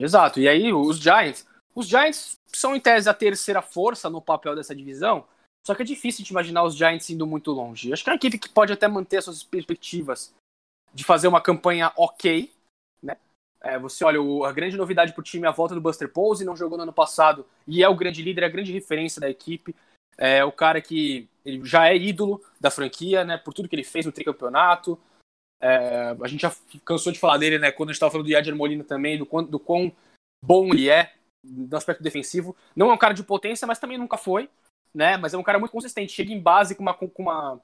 [0.00, 4.56] Exato, e aí os Giants, os Giants são em tese a terceira força no papel
[4.56, 5.24] dessa divisão,
[5.64, 7.92] só que é difícil de imaginar os Giants indo muito longe.
[7.92, 10.34] Acho que é uma equipe que pode até manter suas perspectivas
[10.92, 12.50] de fazer uma campanha ok,
[13.00, 13.16] né?
[13.62, 16.10] É, você olha, o, a grande novidade para o time é a volta do Buster
[16.10, 19.20] Posey, não jogou no ano passado e é o grande líder, é a grande referência
[19.20, 19.76] da equipe.
[20.16, 21.28] É o cara que
[21.62, 23.38] já é ídolo da franquia, né?
[23.38, 24.98] Por tudo que ele fez no tricampeonato.
[25.62, 26.54] É, a gente já
[26.84, 27.70] cansou de falar dele, né?
[27.70, 29.92] Quando a gente estava falando do Yadier Molina também, do quão, do quão
[30.44, 32.56] bom ele é no aspecto defensivo.
[32.74, 34.48] Não é um cara de potência, mas também nunca foi,
[34.94, 35.16] né?
[35.16, 36.12] Mas é um cara muito consistente.
[36.12, 37.60] Chega em base com uma, com uma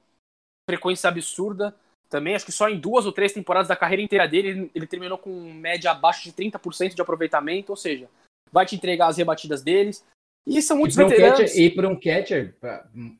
[0.69, 1.75] frequência absurda
[2.09, 2.35] também.
[2.35, 5.17] Acho que só em duas ou três temporadas da carreira inteira dele, ele, ele terminou
[5.17, 8.09] com média abaixo de 30% de aproveitamento, ou seja,
[8.51, 10.05] vai te entregar as rebatidas deles.
[10.47, 11.39] E são muitos e veteranos.
[11.39, 12.55] Um catcher, e para um catcher,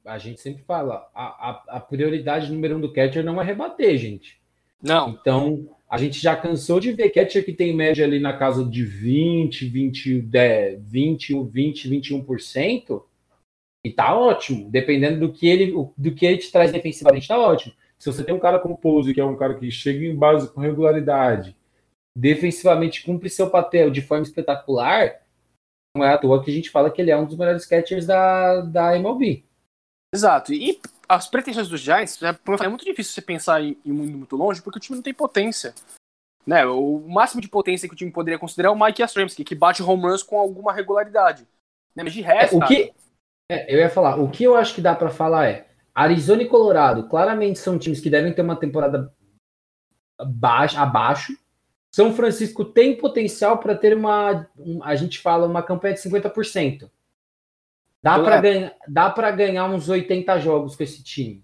[0.06, 3.98] a gente sempre fala, a, a, a, prioridade número um do catcher não é rebater,
[3.98, 4.40] gente.
[4.82, 5.10] Não.
[5.10, 8.86] Então, a gente já cansou de ver catcher que tem média ali na casa de
[8.86, 13.04] 20, 20, 10, 20, 20 21%,
[13.84, 14.70] e tá ótimo.
[14.70, 17.74] Dependendo do que ele, do que ele te traz defensivamente, tá ótimo.
[18.00, 20.54] Se você tem um cara como Pose, que é um cara que chega em base
[20.54, 21.56] com regularidade,
[22.16, 25.27] defensivamente cumpre seu papel de forma espetacular,
[26.04, 28.62] é à toa que a gente fala que ele é um dos melhores catchers da,
[28.62, 29.44] da MLB.
[30.14, 30.54] Exato.
[30.54, 32.30] E as pretensões dos Giants, é,
[32.64, 35.14] é muito difícil você pensar em, em muito, muito longe, porque o time não tem
[35.14, 35.74] potência.
[36.46, 36.66] Né?
[36.66, 39.84] O máximo de potência que o time poderia considerar é o Mike Yastrzemski, que bate
[39.84, 41.48] home runs com alguma regularidade.
[41.96, 42.04] Né?
[42.04, 42.56] Mas de resto.
[42.56, 42.94] É, o que,
[43.52, 46.48] é, eu ia falar, o que eu acho que dá para falar é Arizona e
[46.48, 49.14] Colorado, claramente são times que devem ter uma temporada
[50.26, 51.38] baixa, abaixo,
[51.92, 56.90] São Francisco tem potencial para ter uma, um, a gente fala, uma campanha de 50%.
[58.04, 61.44] Dá para ganhar, dá para ganhar uns 80 jogos com esse time.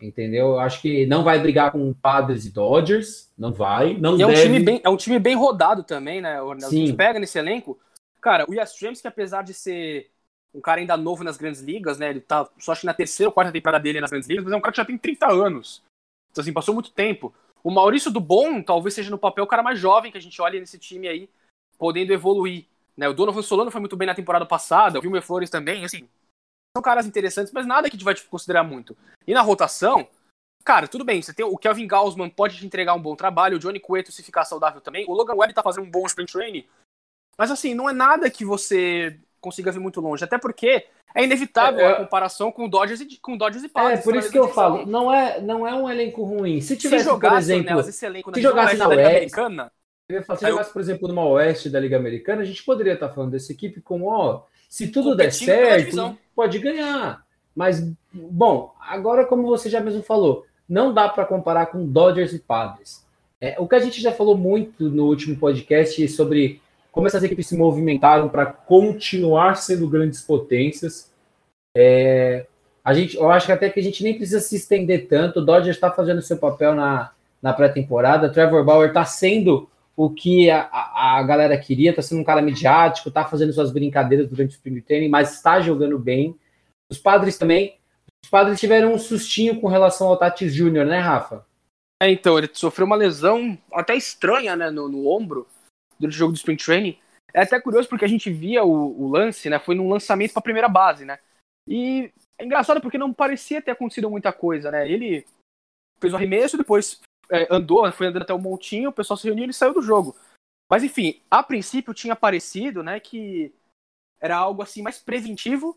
[0.00, 0.48] Entendeu?
[0.48, 4.32] Eu acho que não vai brigar com Padres e Dodgers, não vai, não e deve.
[4.32, 6.38] É um, time bem, é um time bem rodado também, né?
[6.38, 7.78] A gente pega nesse elenco.
[8.20, 10.10] Cara, o James que apesar de ser
[10.52, 12.10] um cara ainda novo nas grandes ligas, né?
[12.10, 14.52] Ele tá só acho que na terceira ou quarta temporada dele nas grandes ligas, mas
[14.52, 15.82] é um cara que já tem 30 anos.
[16.30, 17.32] Então, assim, passou muito tempo.
[17.66, 20.40] O Maurício do Bom talvez seja no papel o cara mais jovem que a gente
[20.40, 21.28] olha nesse time aí,
[21.76, 22.64] podendo evoluir.
[22.96, 23.08] Né?
[23.08, 26.08] O Donovan Solano foi muito bem na temporada passada, o Vilmer Flores também, assim,
[26.76, 28.96] são caras interessantes, mas nada que a gente vai tipo, considerar muito.
[29.26, 30.08] E na rotação,
[30.64, 33.58] cara, tudo bem, você tem o Kelvin Gaussman pode te entregar um bom trabalho, o
[33.58, 36.64] Johnny Cueto se ficar saudável também, o Logan Webb tá fazendo um bom sprint training,
[37.36, 41.86] mas assim, não é nada que você consiga ver muito longe, até porque é inevitável
[41.86, 44.00] é, a comparação com Dodgers e com Dodgers e Padres.
[44.00, 46.60] É, por isso que eu falo, não é, não é um elenco ruim.
[46.60, 49.72] Se tivesse, se jogasse, por exemplo, esse elenco se jogasse na Oeste, Americana,
[50.26, 53.30] falar, se jogasse, por exemplo, numa Oeste da Liga Americana, a gente poderia estar falando
[53.30, 57.24] dessa equipe como, ó, se tudo der certo, pode ganhar.
[57.54, 62.40] Mas, bom, agora, como você já mesmo falou, não dá para comparar com Dodgers e
[62.40, 63.06] Padres.
[63.40, 66.60] É, o que a gente já falou muito no último podcast sobre
[66.96, 71.12] como essas equipes se movimentaram para continuar sendo grandes potências.
[71.76, 72.46] É,
[72.82, 75.40] a gente, eu acho que até que a gente nem precisa se estender tanto.
[75.40, 78.32] O Dodgers está fazendo seu papel na, na pré-temporada.
[78.32, 83.10] Trevor Bauer está sendo o que a, a, galera queria, tá sendo um cara midiático,
[83.10, 86.34] tá fazendo suas brincadeiras durante o spring training, mas está jogando bem.
[86.90, 87.76] Os padres também.
[88.24, 91.44] Os padres tiveram um sustinho com relação ao Tatis Júnior, né, Rafa?
[92.02, 95.46] É, então, ele sofreu uma lesão até estranha, né, no, no ombro,
[95.98, 96.98] durante o jogo do spring training.
[97.32, 100.40] É até curioso porque a gente via o, o lance, né, foi num lançamento para
[100.40, 101.18] a primeira base, né,
[101.68, 105.26] e é engraçado porque não parecia ter acontecido muita coisa, né, ele
[106.00, 109.42] fez o arremesso, depois é, andou, foi andando até o montinho, o pessoal se reuniu
[109.42, 110.16] e ele saiu do jogo.
[110.70, 113.52] Mas enfim, a princípio tinha parecido, né, que
[114.20, 115.76] era algo assim mais preventivo,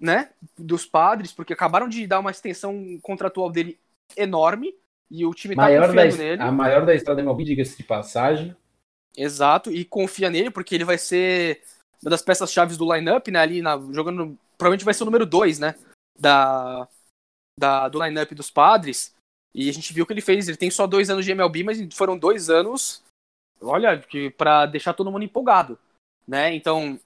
[0.00, 3.78] né, dos padres, porque acabaram de dar uma extensão contratual dele
[4.16, 4.74] enorme
[5.10, 6.42] e o time tá maior confiando da, nele.
[6.42, 8.56] A maior da história da MLB, diga-se de passagem.
[9.16, 11.62] Exato, e confia nele porque ele vai ser
[12.02, 15.24] uma das peças chaves do lineup, né, ali na, jogando, provavelmente vai ser o número
[15.24, 15.74] 2, né,
[16.18, 16.86] da,
[17.58, 19.14] da do lineup dos padres.
[19.54, 20.46] E a gente viu o que ele fez.
[20.46, 23.02] Ele tem só dois anos de MLB, mas foram dois anos,
[23.60, 25.78] olha, que para deixar todo mundo empolgado,
[26.28, 26.54] né?
[26.54, 27.00] Então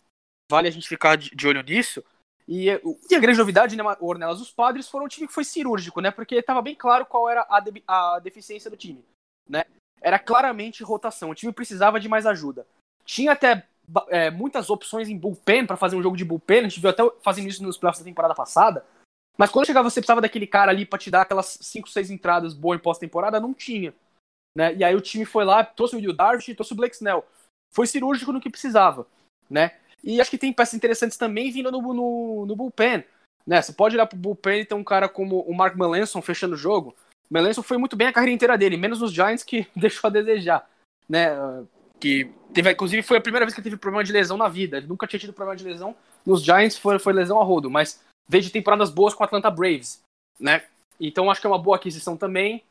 [0.50, 2.04] vale a gente ficar de, de olho nisso.
[2.48, 2.66] E,
[3.08, 6.10] e, a grande novidade, né, Ornelas, os padres foram um time que foi cirúrgico, né?
[6.10, 9.04] Porque estava bem claro qual era a, de, a deficiência do time,
[9.48, 9.64] né?
[10.00, 11.30] Era claramente rotação.
[11.30, 12.66] O time precisava de mais ajuda.
[13.04, 13.66] Tinha até
[14.08, 16.60] é, muitas opções em bullpen para fazer um jogo de bullpen.
[16.60, 18.84] A gente viu até fazendo isso nos playoffs da temporada passada.
[19.36, 22.54] Mas quando chegava, você precisava daquele cara ali para te dar aquelas 5, 6 entradas
[22.54, 23.94] boas em pós-temporada, não tinha.
[24.56, 24.74] Né?
[24.74, 27.24] E aí o time foi lá, trouxe o Will Darvish, trouxe o Blake Snell.
[27.72, 29.06] Foi cirúrgico no que precisava,
[29.48, 29.76] né?
[30.02, 33.04] E acho que tem peças interessantes também vindo no, no, no bullpen.
[33.46, 33.62] Né?
[33.62, 36.58] Você pode olhar pro bullpen e ter um cara como o Mark Melanson fechando o
[36.58, 36.94] jogo.
[37.30, 40.68] Melanson foi muito bem a carreira inteira dele, menos nos Giants que deixou a desejar,
[41.08, 41.30] né?
[42.00, 44.78] Que teve, inclusive foi a primeira vez que ele teve problema de lesão na vida.
[44.78, 45.94] Ele nunca tinha tido problema de lesão.
[46.26, 49.50] Nos Giants foi, foi lesão a rodo, mas veio de temporadas boas com o Atlanta
[49.50, 50.02] Braves,
[50.38, 50.64] né?
[50.98, 52.62] Então acho que é uma boa aquisição também.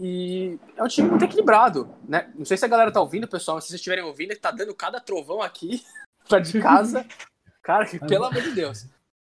[0.00, 2.30] E é um time muito equilibrado, né?
[2.36, 4.72] Não sei se a galera tá ouvindo, pessoal, se vocês estiverem ouvindo, ele tá dando
[4.74, 5.84] cada trovão aqui
[6.28, 7.04] pra de casa.
[7.62, 8.86] Cara, que, pelo amor de Deus.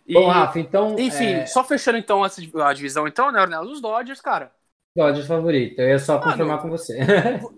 [0.07, 0.99] E, Bom, Rafa, então.
[0.99, 1.47] Enfim, é...
[1.47, 3.71] só fechando então a divisão, então, né, Ornelas?
[3.71, 4.53] Os Dodgers, cara.
[4.97, 6.99] Dodgers favorito, eu ia só confirmar com você.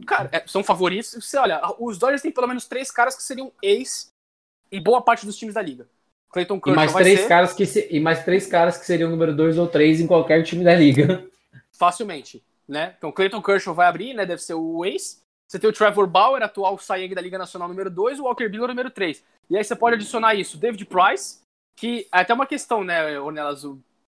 [0.06, 1.12] cara, é, são favoritos.
[1.12, 4.12] Você olha, os Dodgers têm pelo menos três caras que seriam ex
[4.70, 5.88] em boa parte dos times da liga.
[6.30, 7.28] Clayton Kershaw e mais três ser...
[7.28, 7.88] caras que se...
[7.90, 11.26] e mais três caras que seriam número dois ou três em qualquer time da liga.
[11.72, 12.94] Facilmente, né?
[12.96, 14.24] Então Clayton Kershaw vai abrir, né?
[14.24, 15.22] Deve ser o ace.
[15.46, 18.68] Você tem o Trevor Bauer, atual Cy da Liga Nacional número 2, o Walker Buehler
[18.68, 19.22] número 3.
[19.50, 21.40] E aí você pode adicionar isso, David Price,
[21.76, 23.62] que é até uma questão, né, Ornelas?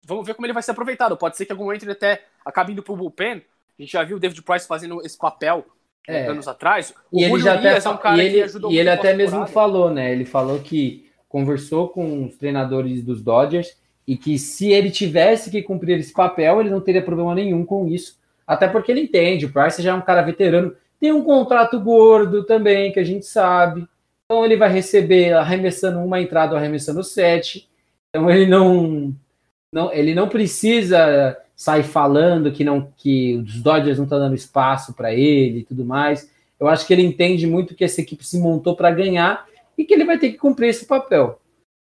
[0.06, 1.18] Vamos ver como ele vai ser aproveitado.
[1.18, 3.42] Pode ser que em algum momento ele até acabe indo pro bullpen.
[3.78, 5.66] A gente já viu o David Price fazendo esse papel
[6.08, 6.28] é.
[6.28, 6.94] anos atrás.
[7.12, 9.14] O e ele já até, é um cara e ele, que ajudou E ele até
[9.14, 10.12] mesmo falou, né?
[10.12, 13.76] Ele falou que conversou com os treinadores dos Dodgers
[14.08, 17.88] e que se ele tivesse que cumprir esse papel, ele não teria problema nenhum com
[17.88, 18.20] isso.
[18.46, 22.44] Até porque ele entende, o Price já é um cara veterano, tem um contrato gordo
[22.44, 23.88] também, que a gente sabe.
[24.26, 27.70] Então ele vai receber arremessando uma entrada, arremessando sete.
[28.10, 29.16] Então ele não,
[29.74, 34.94] não ele não precisa sair falando que não que os Dodgers não estão dando espaço
[34.94, 36.32] para ele e tudo mais.
[36.60, 39.46] Eu acho que ele entende muito que essa equipe se montou para ganhar
[39.78, 41.40] e que ele vai ter que cumprir esse papel.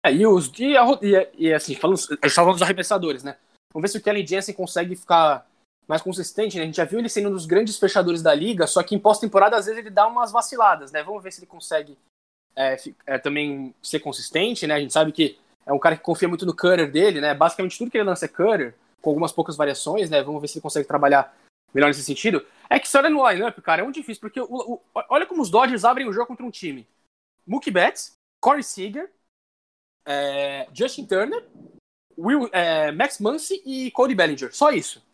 [0.05, 1.97] É, e, os, e, a, e, e assim, falando,
[2.29, 3.35] falando dos arremessadores, né?
[3.73, 5.47] Vamos ver se o Kelly Jensen consegue ficar
[5.87, 6.63] mais consistente, né?
[6.63, 8.99] A gente já viu ele sendo um dos grandes fechadores da liga, só que em
[8.99, 11.01] pós-temporada, às vezes, ele dá umas vaciladas, né?
[11.01, 11.97] Vamos ver se ele consegue
[12.55, 14.75] é, é, também ser consistente, né?
[14.75, 15.37] A gente sabe que
[15.67, 17.33] é um cara que confia muito no cutter dele, né?
[17.33, 20.23] Basicamente tudo que ele lança é cutter, com algumas poucas variações, né?
[20.23, 21.37] Vamos ver se ele consegue trabalhar
[21.73, 22.45] melhor nesse sentido.
[22.69, 25.41] É que se olha no lineup, cara, é muito difícil, porque o, o, olha como
[25.41, 26.87] os Dodgers abrem o jogo contra um time.
[27.45, 29.11] Mookie Betts, Corey Seager,
[30.05, 31.45] é, Justin Turner,
[32.17, 34.55] Will, é, Max Muncy e Cody Bellinger.
[34.55, 35.05] Só isso.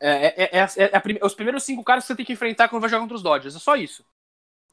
[0.00, 2.90] É, é, é, é os primeiros cinco caras que você tem que enfrentar quando vai
[2.90, 3.54] jogar contra os Dodgers.
[3.54, 4.04] É só isso.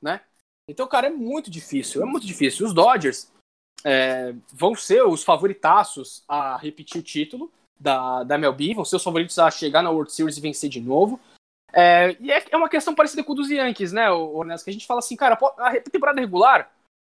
[0.02, 0.22] Né?
[0.70, 2.02] Então, cara, é muito difícil.
[2.02, 2.66] É muito difícil.
[2.66, 3.30] Os Dodgers
[4.52, 9.38] vão ser os favoritaços a repetir o título da, da MLB, vão ser os favoritos
[9.40, 11.20] a chegar na World Series e vencer de novo.
[11.74, 14.64] É, e é, é uma questão parecida com o dos Yankees, né, Ornelas?
[14.64, 16.72] Que a gente fala assim, cara, a temporada regular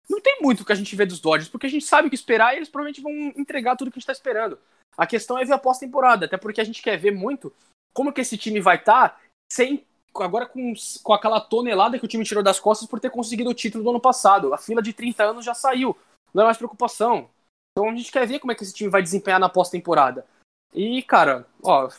[0.10, 2.16] não tem muito que a gente vê dos Dodgers, porque a gente sabe o que
[2.16, 4.58] esperar e eles provavelmente vão entregar tudo que a gente tá esperando.
[4.98, 7.52] A questão é ver a pós-temporada, até porque a gente quer ver muito
[7.94, 9.20] como que esse time vai estar tá
[9.52, 9.84] sem
[10.16, 13.54] agora com, com aquela tonelada que o time tirou das costas por ter conseguido o
[13.54, 14.54] título do ano passado.
[14.54, 15.98] A fila de 30 anos já saiu,
[16.34, 17.30] não é mais preocupação.
[17.72, 20.26] Então a gente quer ver como é que esse time vai desempenhar na pós-temporada.
[20.74, 21.90] E, cara, ó,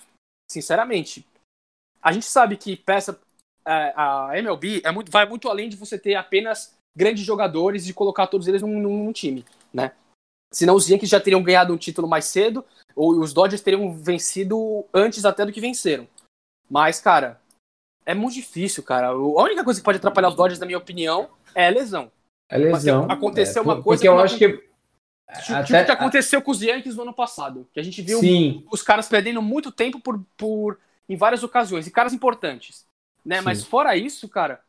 [0.50, 1.26] sinceramente,
[2.02, 3.18] a gente sabe que peça
[3.66, 7.94] é, a MLB é muito, vai muito além de você ter apenas grandes jogadores e
[7.94, 9.92] colocar todos eles num, num time, né?
[10.52, 12.64] Senão os Yankees já teriam ganhado um título mais cedo,
[12.94, 16.06] ou os Dodgers teriam vencido antes até do que venceram.
[16.70, 17.40] Mas, cara,
[18.06, 19.08] é muito difícil, cara.
[19.08, 22.10] A única coisa que pode atrapalhar os Dodgers, na minha opinião, é lesão.
[22.48, 23.06] É lesão.
[23.10, 24.00] Aconteceu é, uma coisa.
[24.00, 24.62] Porque eu acho que
[25.42, 27.66] Tipo, Até, tipo que aconteceu com os Yankees no ano passado.
[27.72, 28.64] Que a gente viu sim.
[28.70, 30.78] os caras perdendo muito tempo por, por,
[31.08, 31.86] em várias ocasiões.
[31.86, 32.86] E caras importantes.
[33.24, 33.40] Né?
[33.40, 34.60] Mas fora isso, cara,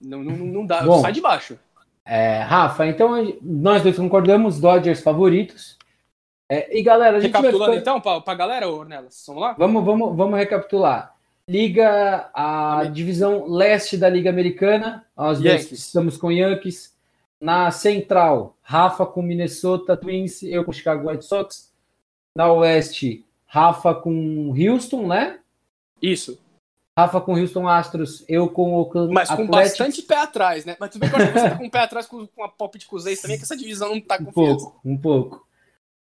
[0.00, 0.82] não, não, não dá.
[0.82, 1.58] Bom, sai de baixo.
[2.04, 5.78] É, Rafa, então nós dois concordamos, Dodgers favoritos.
[6.48, 9.52] É, e galera, a gente Recapitulando vai então, pra, pra galera, Ornelas, vamos lá?
[9.56, 11.14] Vamos, vamos, vamos recapitular.
[11.48, 15.68] Liga, a divisão leste da Liga Americana, nós Yankees.
[15.68, 16.92] dois estamos com Yankees.
[17.42, 21.72] Na central, Rafa com Minnesota Twins, eu com Chicago White Sox.
[22.36, 25.40] Na oeste, Rafa com Houston, né?
[26.00, 26.38] Isso.
[26.96, 30.76] Rafa com Houston Astros, eu com Oakland Mas com bastante pé atrás, né?
[30.78, 33.06] Mas tudo bem que você tá com o pé atrás com, com a com os
[33.06, 35.48] ex também, que essa divisão não tá com Um pouco, um pouco.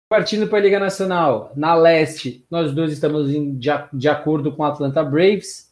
[0.08, 4.62] Partindo para a Liga Nacional, na leste, nós dois estamos em, de, de acordo com
[4.62, 5.65] o Atlanta Braves.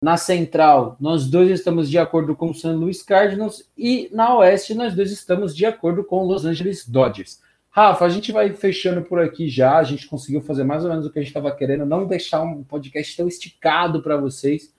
[0.00, 2.68] Na central, nós dois estamos de acordo com o St.
[2.68, 7.40] Louis Cardinals e na oeste nós dois estamos de acordo com o Los Angeles Dodgers.
[7.70, 9.76] Rafa, a gente vai fechando por aqui já.
[9.76, 12.42] A gente conseguiu fazer mais ou menos o que a gente estava querendo, não deixar
[12.42, 14.72] um podcast tão esticado para vocês.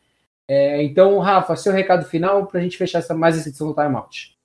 [0.48, 3.76] É, então, Rafa, seu recado final para a gente fechar essa, mais essa edição do
[3.76, 4.36] Time Out.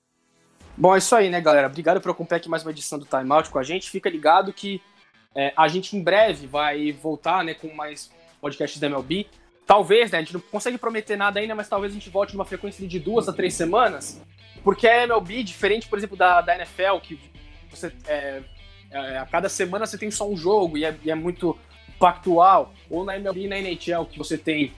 [0.77, 1.67] Bom, é isso aí, né, galera?
[1.67, 3.89] Obrigado por acompanhar aqui mais uma edição do Time Out com a gente.
[3.89, 4.81] Fica ligado que
[5.35, 8.11] é, a gente em breve vai voltar né, com mais
[8.41, 9.27] podcasts da MLB.
[9.65, 10.17] Talvez, né?
[10.17, 12.99] A gente não consegue prometer nada ainda, mas talvez a gente volte numa frequência de
[12.99, 14.21] duas a três semanas.
[14.63, 17.19] Porque a MLB, diferente, por exemplo, da, da NFL, que
[17.69, 17.91] você.
[18.07, 18.41] É,
[18.91, 21.57] é, a cada semana você tem só um jogo e é, e é muito
[21.99, 22.73] factual.
[22.89, 24.73] Ou na MLB e na NHL, que você tem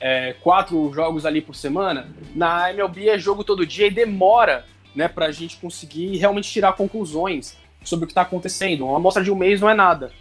[0.00, 2.10] é, quatro jogos ali por semana.
[2.34, 4.64] Na MLB é jogo todo dia e demora
[4.94, 8.86] né, pra gente conseguir realmente tirar conclusões sobre o que está acontecendo.
[8.86, 10.12] Uma amostra de um mês não é nada.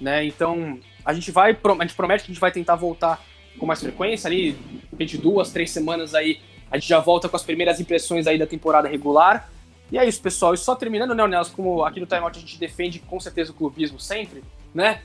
[0.00, 0.24] Né?
[0.24, 1.50] Então, a gente vai.
[1.52, 3.22] A gente promete que a gente vai tentar voltar
[3.58, 4.56] com mais frequência ali,
[4.96, 6.40] de duas, três semanas aí,
[6.70, 9.48] a gente já volta com as primeiras impressões aí da temporada regular.
[9.92, 10.54] E é isso, pessoal.
[10.54, 13.52] E só terminando, né, Nelson, como aqui no Time Out a gente defende com certeza
[13.52, 14.42] o clubismo sempre,
[14.74, 15.02] né?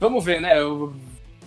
[0.00, 0.58] Vamos ver, né?
[0.58, 0.94] Eu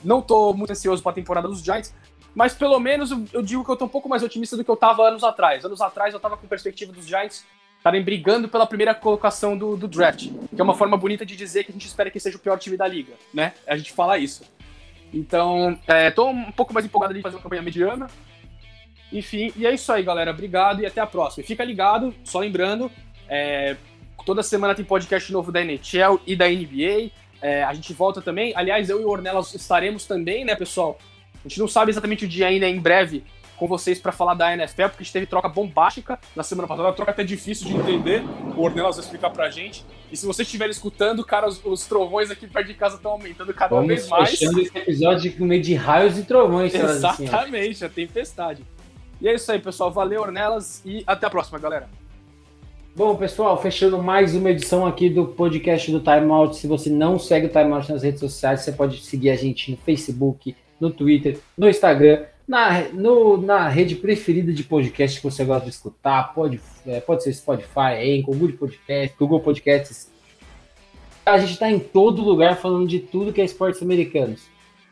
[0.04, 1.94] não tô muito ansioso para a temporada dos Giants,
[2.36, 4.76] mas pelo menos eu digo que eu tô um pouco mais otimista do que eu
[4.76, 5.66] tava anos atrás.
[5.66, 7.44] Anos atrás eu tava com perspectiva dos Giants
[7.78, 11.64] estarem brigando pela primeira colocação do, do draft, que é uma forma bonita de dizer
[11.64, 13.54] que a gente espera que seja o pior time da liga, né?
[13.68, 14.44] A gente fala isso.
[15.14, 18.08] Então, é, tô um pouco mais empolgado de fazer uma campanha mediana.
[19.12, 20.32] Enfim, e é isso aí, galera.
[20.32, 21.44] Obrigado e até a próxima.
[21.44, 22.92] E fica ligado, só lembrando,
[23.30, 23.76] é,
[24.26, 27.12] toda semana tem podcast novo da NHL e da NBA.
[27.42, 28.54] É, a gente volta também.
[28.56, 30.98] Aliás, eu e o Ornelas estaremos também, né, pessoal?
[31.44, 33.24] A gente não sabe exatamente o dia ainda, em breve,
[33.58, 36.92] com vocês para falar da NFL, porque a gente teve troca bombástica na semana passada,
[36.94, 38.24] troca até difícil de entender.
[38.56, 39.86] O Ornelas vai explicar pra gente.
[40.12, 43.54] E se vocês estiverem escutando, cara, os, os, trovões aqui perto de casa estão aumentando
[43.54, 44.32] cada Vamos vez mais.
[44.32, 46.74] fechando esse episódio com meio de raios e trovões.
[46.74, 48.64] Exatamente, a tempestade.
[49.22, 49.92] E é isso aí, pessoal.
[49.92, 51.90] Valeu, Ornelas, e até a próxima, galera.
[52.96, 56.56] Bom, pessoal, fechando mais uma edição aqui do podcast do Time Out.
[56.56, 59.72] Se você não segue o Time Out nas redes sociais, você pode seguir a gente
[59.72, 65.44] no Facebook, no Twitter, no Instagram na, no, na rede preferida de podcast que você
[65.44, 70.12] gosta de escutar, pode, é, pode ser Spotify, Anchor, Google Podcast, Google Podcasts.
[71.26, 74.44] A gente está em todo lugar falando de tudo que é esportes americanos.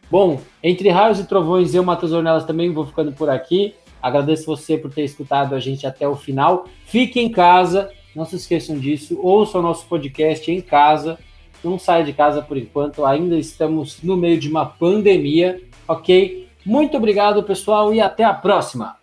[0.09, 3.75] Bom, entre raios e trovões, eu, Matheus Ornelas, também vou ficando por aqui.
[4.01, 6.65] Agradeço você por ter escutado a gente até o final.
[6.85, 9.17] Fique em casa, não se esqueçam disso.
[9.21, 11.19] Ouçam o nosso podcast em casa.
[11.63, 16.42] Não saia de casa por enquanto, ainda estamos no meio de uma pandemia, ok?
[16.65, 19.02] Muito obrigado, pessoal, e até a próxima!